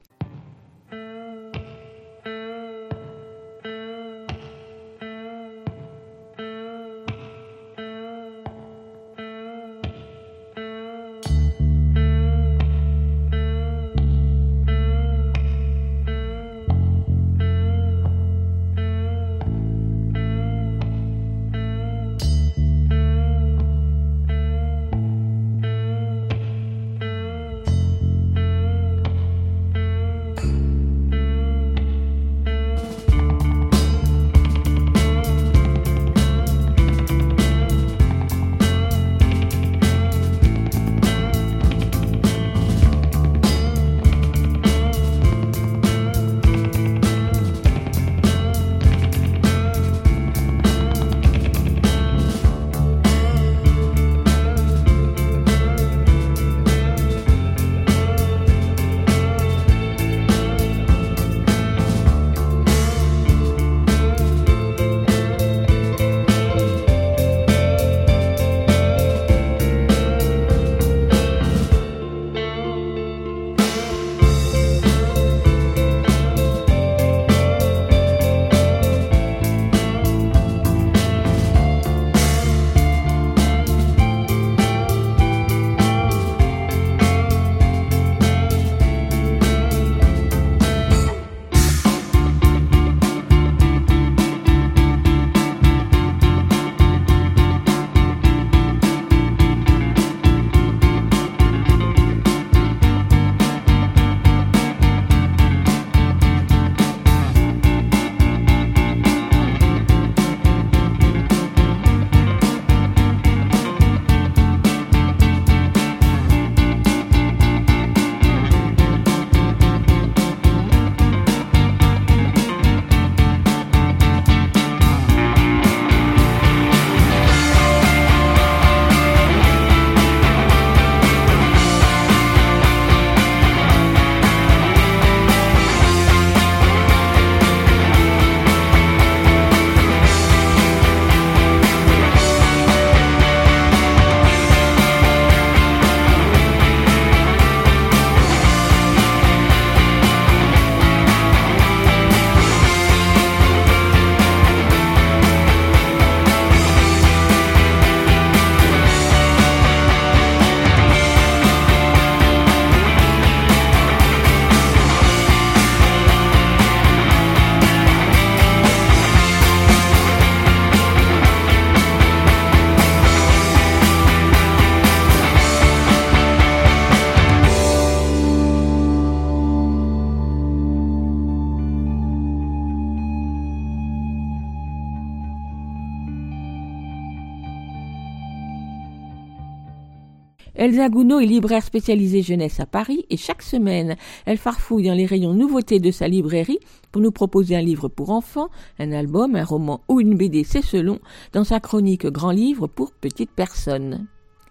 [190.57, 193.95] Elsa Gounod est libraire spécialisée jeunesse à Paris et chaque semaine,
[194.25, 196.57] elle farfouille dans les rayons nouveautés de sa librairie
[196.91, 198.49] pour nous proposer un livre pour enfants,
[198.79, 200.97] un album, un roman ou une BD, c'est selon,
[201.31, 204.07] dans sa chronique Grand livre pour petites personnes.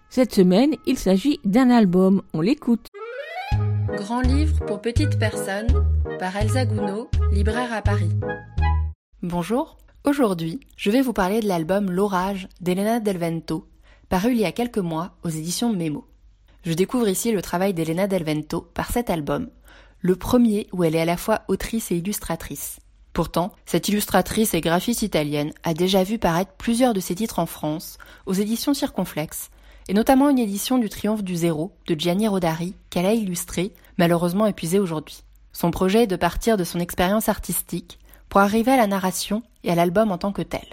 [0.08, 2.86] Cette semaine, il s'agit d'un album, on l'écoute.
[3.96, 5.66] Grand livre pour petites personnes
[6.20, 8.12] par Elsa Gounod, libraire à Paris.
[9.22, 13.66] Bonjour, aujourd'hui je vais vous parler de l'album L'orage d'Elena Del Vento,
[14.08, 16.06] paru il y a quelques mois aux éditions Memo.
[16.64, 19.48] Je découvre ici le travail d'Elena Del Vento par cet album,
[20.00, 22.80] le premier où elle est à la fois autrice et illustratrice.
[23.12, 27.46] Pourtant, cette illustratrice et graphiste italienne a déjà vu paraître plusieurs de ses titres en
[27.46, 29.50] France, aux éditions Circonflexe,
[29.88, 34.46] et notamment une édition du Triomphe du Zéro de Gianni Rodari qu'elle a illustrée, malheureusement
[34.46, 35.22] épuisée aujourd'hui.
[35.52, 37.98] Son projet est de partir de son expérience artistique
[38.28, 40.66] pour arriver à la narration et à l'album en tant que tel.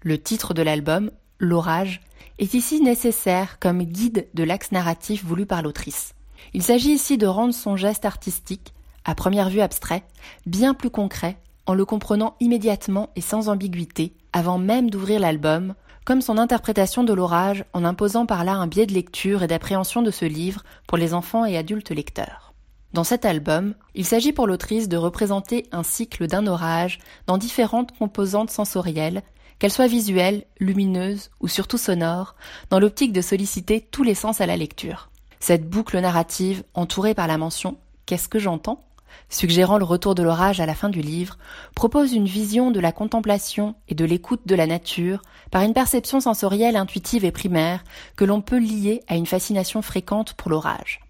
[0.00, 2.00] Le titre de l'album, L'orage,
[2.38, 6.14] est ici nécessaire comme guide de l'axe narratif voulu par l'autrice.
[6.54, 8.74] Il s'agit ici de rendre son geste artistique,
[9.04, 10.04] à première vue abstrait,
[10.46, 15.74] bien plus concret, en le comprenant immédiatement et sans ambiguïté, avant même d'ouvrir l'album,
[16.04, 20.02] comme son interprétation de l'orage en imposant par là un biais de lecture et d'appréhension
[20.02, 22.52] de ce livre pour les enfants et adultes lecteurs.
[22.92, 27.96] Dans cet album, il s'agit pour l'autrice de représenter un cycle d'un orage dans différentes
[27.96, 29.22] composantes sensorielles,
[29.62, 32.34] qu'elles soient visuelles, lumineuses ou surtout sonores,
[32.68, 35.08] dans l'optique de solliciter tous les sens à la lecture.
[35.38, 38.84] Cette boucle narrative, entourée par la mention Qu'est-ce que j'entends?
[39.28, 41.38] suggérant le retour de l'orage à la fin du livre,
[41.76, 46.18] propose une vision de la contemplation et de l'écoute de la nature par une perception
[46.18, 47.84] sensorielle intuitive et primaire
[48.16, 51.02] que l'on peut lier à une fascination fréquente pour l'orage.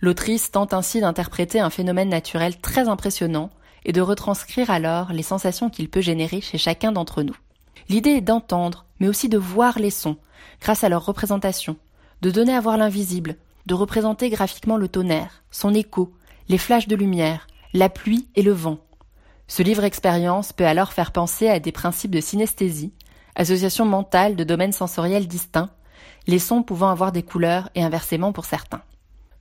[0.00, 3.50] L'autrice tente ainsi d'interpréter un phénomène naturel très impressionnant
[3.84, 7.36] et de retranscrire alors les sensations qu'il peut générer chez chacun d'entre nous.
[7.90, 10.16] L'idée est d'entendre, mais aussi de voir les sons,
[10.60, 11.76] grâce à leur représentation,
[12.22, 13.34] de donner à voir l'invisible,
[13.66, 16.12] de représenter graphiquement le tonnerre, son écho,
[16.48, 18.78] les flashs de lumière, la pluie et le vent.
[19.48, 22.92] Ce livre expérience peut alors faire penser à des principes de synesthésie,
[23.34, 25.70] association mentale de domaines sensoriels distincts,
[26.28, 28.82] les sons pouvant avoir des couleurs et inversement pour certains.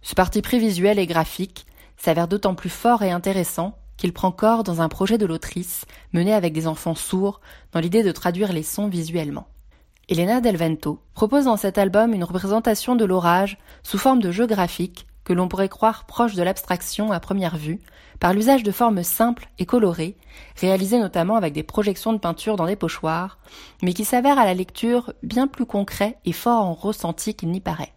[0.01, 1.67] Ce parti pris visuel et graphique
[1.97, 6.34] s'avère d'autant plus fort et intéressant qu'il prend corps dans un projet de l'autrice mené
[6.34, 7.41] avec des enfants sourds
[7.73, 9.47] dans l'idée de traduire les sons visuellement.
[10.07, 14.47] Elena Del Vento propose dans cet album une représentation de l'orage sous forme de jeu
[14.47, 17.81] graphique que l'on pourrait croire proche de l'abstraction à première vue,
[18.21, 20.17] par l'usage de formes simples et colorées,
[20.55, 23.38] réalisées notamment avec des projections de peinture dans des pochoirs,
[23.84, 27.61] mais qui s'avèrent à la lecture bien plus concrets et fort en ressenti qu'il n'y
[27.61, 27.93] paraît.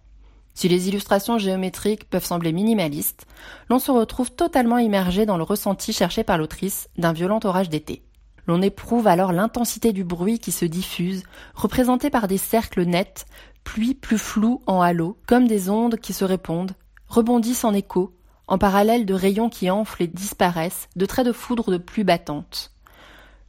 [0.55, 3.27] Si les illustrations géométriques peuvent sembler minimalistes,
[3.69, 8.03] l'on se retrouve totalement immergé dans le ressenti cherché par l'autrice d'un violent orage d'été.
[8.47, 11.23] L'on éprouve alors l'intensité du bruit qui se diffuse,
[11.55, 13.27] représenté par des cercles nets,
[13.65, 16.73] puis plus flous en halo, comme des ondes qui se répondent,
[17.09, 18.15] rebondissent en écho,
[18.49, 22.73] en parallèle de rayons qui enflent et disparaissent, de traits de foudre de pluie battante.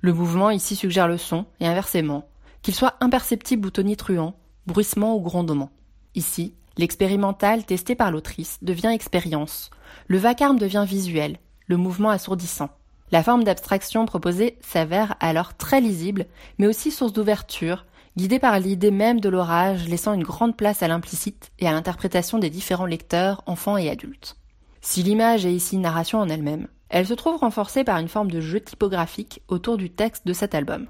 [0.02, 2.28] Le mouvement ici suggère le son, et inversement,
[2.62, 4.36] qu'il soit imperceptible ou tonitruant,
[4.68, 5.72] bruissement ou grondement.
[6.14, 9.70] Ici, l'expérimental testé par l'autrice devient expérience,
[10.08, 11.38] le vacarme devient visuel,
[11.68, 12.70] le mouvement assourdissant.
[13.12, 16.26] La forme d'abstraction proposée s'avère alors très lisible,
[16.58, 17.86] mais aussi source d'ouverture,
[18.18, 22.40] guidée par l'idée même de l'orage, laissant une grande place à l'implicite et à l'interprétation
[22.40, 24.38] des différents lecteurs, enfants et adultes.
[24.82, 28.42] Si l'image est ici narration en elle-même, elle se trouve renforcée par une forme de
[28.42, 30.88] jeu typographique autour du texte de cet album.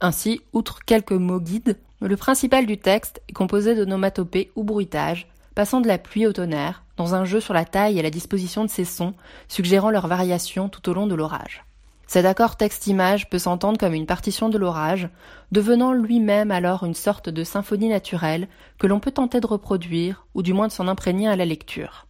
[0.00, 5.28] Ainsi, outre quelques mots guides, le principal du texte est composé de nomatopées ou bruitages,
[5.54, 8.64] passant de la pluie au tonnerre, dans un jeu sur la taille et la disposition
[8.64, 9.14] de ces sons,
[9.48, 11.64] suggérant leur variation tout au long de l'orage.
[12.06, 15.08] Cet accord texte-image peut s'entendre comme une partition de l'orage,
[15.50, 18.48] devenant lui-même alors une sorte de symphonie naturelle
[18.78, 22.06] que l'on peut tenter de reproduire, ou du moins de s'en imprégner à la lecture.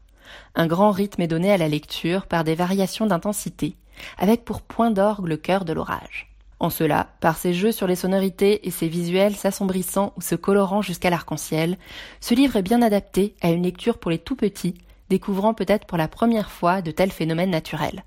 [0.54, 3.76] Un grand rythme est donné à la lecture par des variations d'intensité,
[4.18, 6.35] avec pour point d'orgue le cœur de l'orage.
[6.58, 10.80] En cela, par ses jeux sur les sonorités et ses visuels s'assombrissant ou se colorant
[10.80, 11.76] jusqu'à l'arc-en-ciel,
[12.20, 14.74] ce livre est bien adapté à une lecture pour les tout petits,
[15.10, 18.04] découvrant peut-être pour la première fois de tels phénomènes naturels.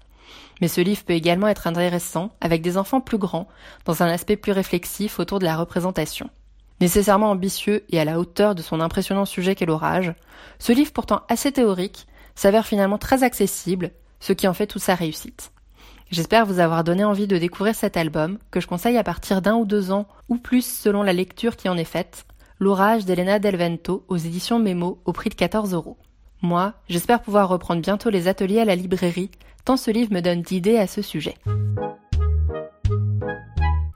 [0.61, 3.47] Mais ce livre peut également être intéressant avec des enfants plus grands,
[3.85, 6.29] dans un aspect plus réflexif autour de la représentation.
[6.81, 10.13] Nécessairement ambitieux et à la hauteur de son impressionnant sujet qu'est l'orage,
[10.57, 14.95] ce livre pourtant assez théorique s'avère finalement très accessible, ce qui en fait toute sa
[14.95, 15.51] réussite.
[16.11, 19.55] J'espère vous avoir donné envie de découvrir cet album, que je conseille à partir d'un
[19.55, 22.25] ou deux ans, ou plus selon la lecture qui en est faite,
[22.61, 25.97] L'orage d'Elena Del Vento aux éditions Memo au prix de 14 euros.
[26.41, 29.31] Moi, j'espère pouvoir reprendre bientôt les ateliers à la librairie,
[29.63, 31.35] tant ce livre me donne d'idées à ce sujet.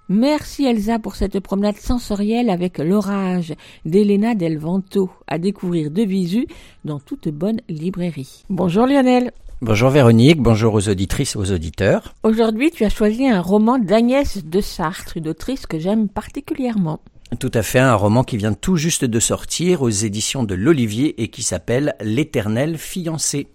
[0.07, 3.53] Merci Elsa pour cette promenade sensorielle avec l'orage
[3.84, 6.48] d'Elena Del Vento à découvrir de visu
[6.85, 8.44] dans toute bonne librairie.
[8.49, 9.31] Bonjour Lionel.
[9.65, 12.15] Bonjour Véronique, bonjour aux auditrices et aux auditeurs.
[12.23, 16.99] Aujourd'hui, tu as choisi un roman d'Agnès de Sartre, une autrice que j'aime particulièrement.
[17.40, 21.23] Tout à fait, un roman qui vient tout juste de sortir aux éditions de l'Olivier
[21.23, 23.48] et qui s'appelle L'éternel fiancé.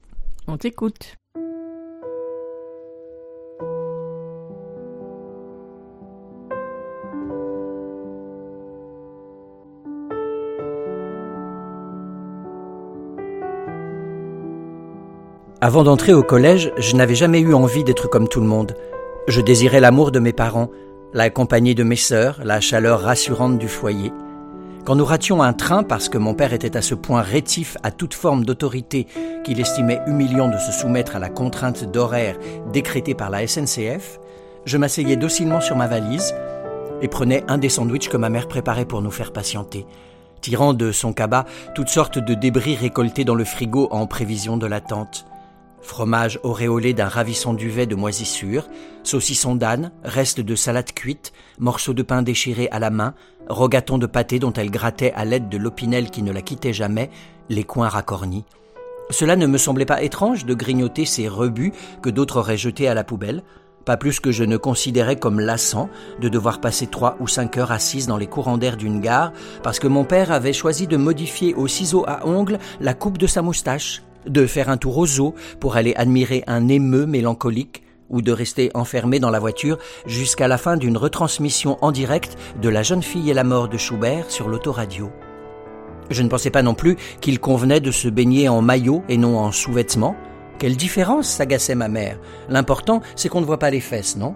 [0.47, 1.17] On t'écoute.
[15.61, 18.77] Avant d'entrer au collège, je n'avais jamais eu envie d'être comme tout le monde.
[19.27, 20.71] Je désirais l'amour de mes parents,
[21.13, 24.13] la compagnie de mes sœurs, la chaleur rassurante du foyer.
[24.85, 27.91] Quand nous rations un train parce que mon père était à ce point rétif à
[27.91, 29.09] toute forme d'autorité
[29.43, 32.39] qu'il estimait humiliant de se soumettre à la contrainte d'horaire
[32.73, 34.21] décrétée par la SNCF,
[34.65, 36.37] je m'asseyais docilement sur ma valise
[37.03, 39.87] et prenais un des sandwichs que ma mère préparait pour nous faire patienter,
[40.41, 44.67] tirant de son cabas toutes sortes de débris récoltés dans le frigo en prévision de
[44.69, 45.27] l'attente.
[45.81, 48.69] Fromage auréolé d'un ravissant duvet de moisissure,
[49.05, 53.15] saucisson d'âne, restes de salade cuite, morceaux de pain déchirés à la main,
[53.49, 57.11] rogatons de pâté dont elle grattait à l'aide de l'opinel qui ne la quittait jamais,
[57.49, 58.45] les coins racornis.
[59.11, 61.73] Cela ne me semblait pas étrange de grignoter ces rebuts
[62.03, 63.43] que d'autres auraient jetés à la poubelle,
[63.87, 65.89] pas plus que je ne considérais comme lassant
[66.21, 69.33] de devoir passer trois ou cinq heures assise dans les courants d'air d'une gare
[69.63, 73.27] parce que mon père avait choisi de modifier au ciseau à ongles la coupe de
[73.27, 78.23] sa moustache de faire un tour aux zoo pour aller admirer un émeu mélancolique, ou
[78.23, 82.83] de rester enfermé dans la voiture jusqu'à la fin d'une retransmission en direct de La
[82.83, 85.11] jeune fille et la mort de Schubert sur l'autoradio.
[86.11, 89.39] Je ne pensais pas non plus qu'il convenait de se baigner en maillot et non
[89.39, 90.17] en sous-vêtements.
[90.59, 92.19] Quelle différence s'agaçait ma mère.
[92.49, 94.35] L'important, c'est qu'on ne voit pas les fesses, non?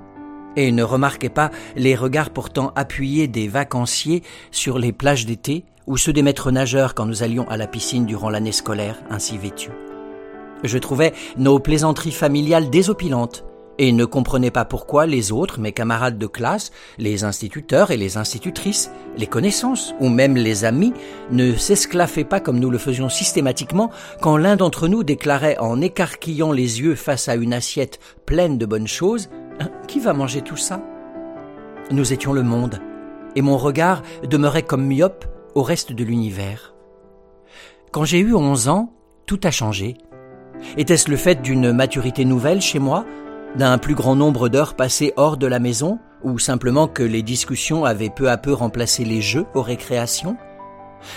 [0.55, 5.97] Et ne remarquait pas les regards pourtant appuyés des vacanciers sur les plages d'été ou
[5.97, 9.71] ceux des maîtres nageurs quand nous allions à la piscine durant l'année scolaire ainsi vêtus.
[10.65, 13.45] Je trouvais nos plaisanteries familiales désopilantes
[13.79, 18.17] et ne comprenais pas pourquoi les autres, mes camarades de classe, les instituteurs et les
[18.17, 20.93] institutrices, les connaissances ou même les amis,
[21.31, 23.91] ne s'esclaffaient pas comme nous le faisions systématiquement
[24.21, 28.67] quand l'un d'entre nous déclarait en écarquillant les yeux face à une assiette pleine de
[28.67, 30.81] bonnes choses hein, Qui va manger tout ça?
[31.91, 32.81] Nous étions le monde,
[33.35, 36.75] et mon regard demeurait comme myope au reste de l'univers.
[37.91, 38.93] Quand j'ai eu onze ans,
[39.27, 39.97] tout a changé.
[40.77, 43.05] Était-ce le fait d'une maturité nouvelle chez moi,
[43.57, 47.85] d'un plus grand nombre d'heures passées hors de la maison, ou simplement que les discussions
[47.85, 50.37] avaient peu à peu remplacé les jeux aux récréations?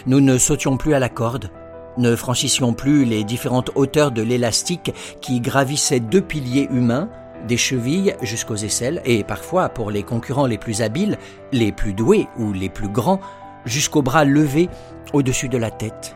[0.08, 1.52] Nous ne sautions plus à la corde,
[1.98, 7.10] ne franchissions plus les différentes hauteurs de l'élastique qui gravissaient deux piliers humains,
[7.48, 11.18] des chevilles jusqu'aux aisselles, et parfois, pour les concurrents les plus habiles,
[11.52, 13.22] les plus doués ou les plus grands,
[13.66, 14.70] jusqu'aux bras levés
[15.14, 16.16] au-dessus de la tête.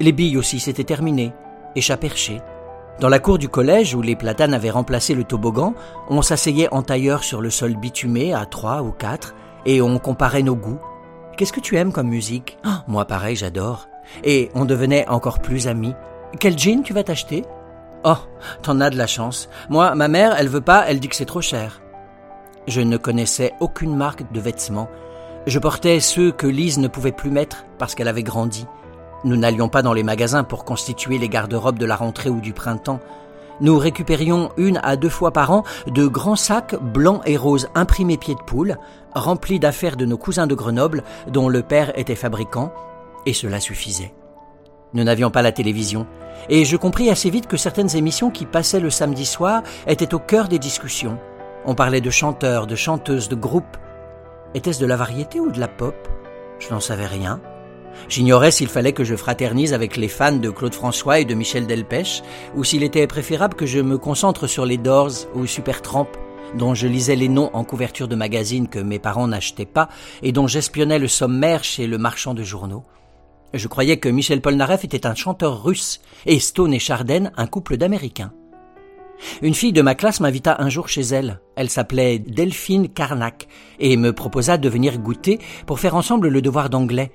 [0.00, 1.32] Les billes aussi s'étaient terminées,
[1.76, 2.40] et perché.
[3.00, 5.74] Dans la cour du collège où les platanes avaient remplacé le toboggan,
[6.08, 9.34] on s'asseyait en tailleur sur le sol bitumé à trois ou quatre,
[9.66, 10.78] et on comparait nos goûts.
[11.36, 12.58] Qu'est-ce que tu aimes comme musique?
[12.62, 13.88] Ah, Moi pareil, j'adore.
[14.22, 15.94] Et on devenait encore plus amis.
[16.38, 17.44] Quel jean tu vas t'acheter?
[18.04, 18.18] Oh,
[18.62, 19.48] t'en as de la chance.
[19.70, 21.80] Moi, ma mère, elle veut pas, elle dit que c'est trop cher.
[22.68, 24.88] Je ne connaissais aucune marque de vêtements,
[25.46, 28.66] je portais ceux que Lise ne pouvait plus mettre parce qu'elle avait grandi.
[29.24, 32.52] Nous n'allions pas dans les magasins pour constituer les garde-robes de la rentrée ou du
[32.52, 33.00] printemps.
[33.60, 38.16] Nous récupérions une à deux fois par an de grands sacs blancs et roses imprimés
[38.16, 38.78] pieds de poule,
[39.14, 42.72] remplis d'affaires de nos cousins de Grenoble dont le père était fabricant,
[43.26, 44.12] et cela suffisait.
[44.92, 46.06] Nous n'avions pas la télévision,
[46.48, 50.18] et je compris assez vite que certaines émissions qui passaient le samedi soir étaient au
[50.18, 51.18] cœur des discussions.
[51.64, 53.76] On parlait de chanteurs, de chanteuses, de groupes,
[54.54, 55.94] était-ce de la variété ou de la pop?
[56.58, 57.40] Je n'en savais rien.
[58.08, 61.66] J'ignorais s'il fallait que je fraternise avec les fans de Claude François et de Michel
[61.66, 62.22] Delpech,
[62.54, 66.08] ou s'il était préférable que je me concentre sur les Doors ou Supertramp,
[66.56, 69.88] dont je lisais les noms en couverture de magazines que mes parents n'achetaient pas
[70.22, 72.84] et dont j'espionnais le sommaire chez le marchand de journaux.
[73.52, 77.76] Je croyais que Michel Polnareff était un chanteur russe et Stone et Charden un couple
[77.76, 78.32] d'Américains.
[79.42, 81.40] Une fille de ma classe m'invita un jour chez elle.
[81.56, 83.48] Elle s'appelait Delphine Carnac
[83.78, 87.12] et me proposa de venir goûter pour faire ensemble le devoir d'anglais.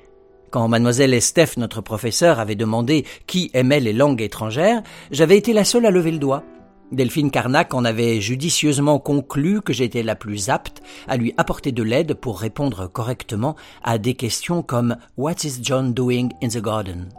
[0.52, 4.82] Quand mademoiselle Estef, notre professeur, avait demandé qui aimait les langues étrangères,
[5.12, 6.44] j'avais été la seule à lever le doigt.
[6.92, 11.84] Delphine Carnac en avait judicieusement conclu que j'étais la plus apte à lui apporter de
[11.84, 17.10] l'aide pour répondre correctement à des questions comme What is John doing in the garden?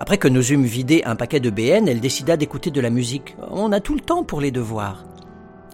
[0.00, 3.36] Après que nous eûmes vidé un paquet de BN, elle décida d'écouter de la musique.
[3.50, 5.04] On a tout le temps pour les devoirs.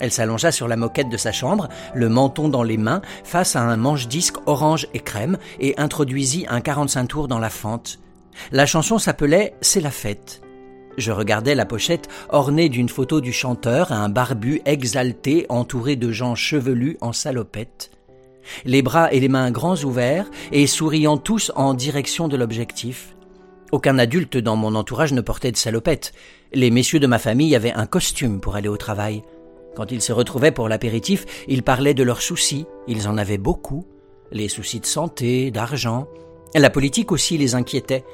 [0.01, 3.63] Elle s'allongea sur la moquette de sa chambre, le menton dans les mains, face à
[3.63, 8.01] un manche-disque orange et crème, et introduisit un 45 tours dans la fente.
[8.51, 10.41] La chanson s'appelait C'est la fête.
[10.97, 16.35] Je regardais la pochette ornée d'une photo du chanteur, un barbu exalté entouré de gens
[16.35, 17.91] chevelus en salopette.
[18.65, 23.14] Les bras et les mains grands ouverts et souriant tous en direction de l'objectif.
[23.75, 26.13] Aucun adulte dans mon entourage ne portait de salopette.
[26.53, 29.25] Les messieurs de ma famille avaient un costume pour aller au travail.
[29.75, 33.85] Quand ils se retrouvaient pour l'apéritif, ils parlaient de leurs soucis, ils en avaient beaucoup.
[34.31, 36.07] Les soucis de santé, d'argent.
[36.55, 38.05] La politique aussi les inquiétait.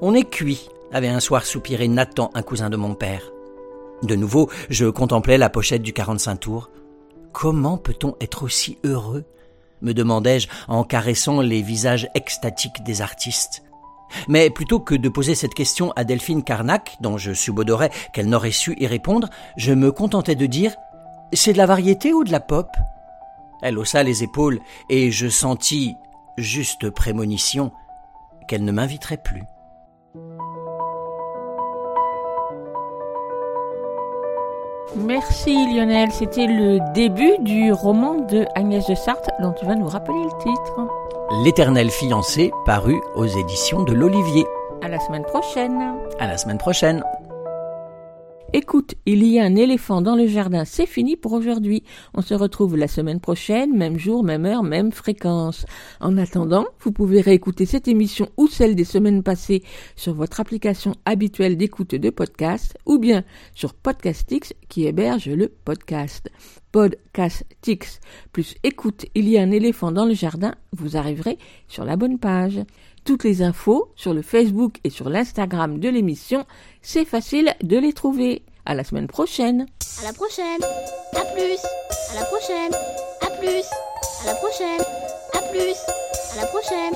[0.00, 3.30] On est cuit, avait un soir soupiré Nathan, un cousin de mon père.
[4.02, 6.70] De nouveau, je contemplais la pochette du 45 tours.
[7.32, 9.24] Comment peut-on être aussi heureux?
[9.82, 13.62] me demandai-je en caressant les visages extatiques des artistes.
[14.28, 18.50] Mais plutôt que de poser cette question à Delphine Carnac, dont je subodorais qu'elle n'aurait
[18.50, 20.74] su y répondre, je me contentais de dire
[21.32, 22.68] C'est de la variété ou de la pop?
[23.62, 24.60] Elle haussa les épaules
[24.90, 25.96] et je sentis,
[26.36, 27.72] juste prémonition,
[28.48, 29.42] qu'elle ne m'inviterait plus.
[34.94, 39.88] Merci Lionel, c'était le début du roman de Agnès de Sarthe dont tu vas nous
[39.88, 41.05] rappeler le titre.
[41.30, 44.46] L'éternel fiancé paru aux éditions de l'Olivier.
[44.80, 45.96] À la semaine prochaine.
[46.20, 47.02] À la semaine prochaine.
[48.52, 51.82] Écoute, il y a un éléphant dans le jardin, c'est fini pour aujourd'hui.
[52.14, 55.66] On se retrouve la semaine prochaine, même jour, même heure, même fréquence.
[56.00, 59.64] En attendant, vous pouvez réécouter cette émission ou celle des semaines passées
[59.96, 66.30] sur votre application habituelle d'écoute de podcast ou bien sur Podcastix qui héberge le podcast.
[66.76, 68.00] Podcastix
[68.32, 71.38] plus écoute, il y a un éléphant dans le jardin, vous arriverez
[71.68, 72.58] sur la bonne page.
[73.06, 76.44] Toutes les infos sur le Facebook et sur l'Instagram de l'émission,
[76.82, 78.42] c'est facile de les trouver.
[78.66, 79.64] À la semaine prochaine.
[80.02, 80.60] À la prochaine.
[81.14, 81.58] À plus.
[82.10, 82.72] À la prochaine.
[83.22, 83.64] À plus.
[84.22, 84.82] À la prochaine.
[85.32, 85.76] À plus.
[86.34, 86.92] À la prochaine.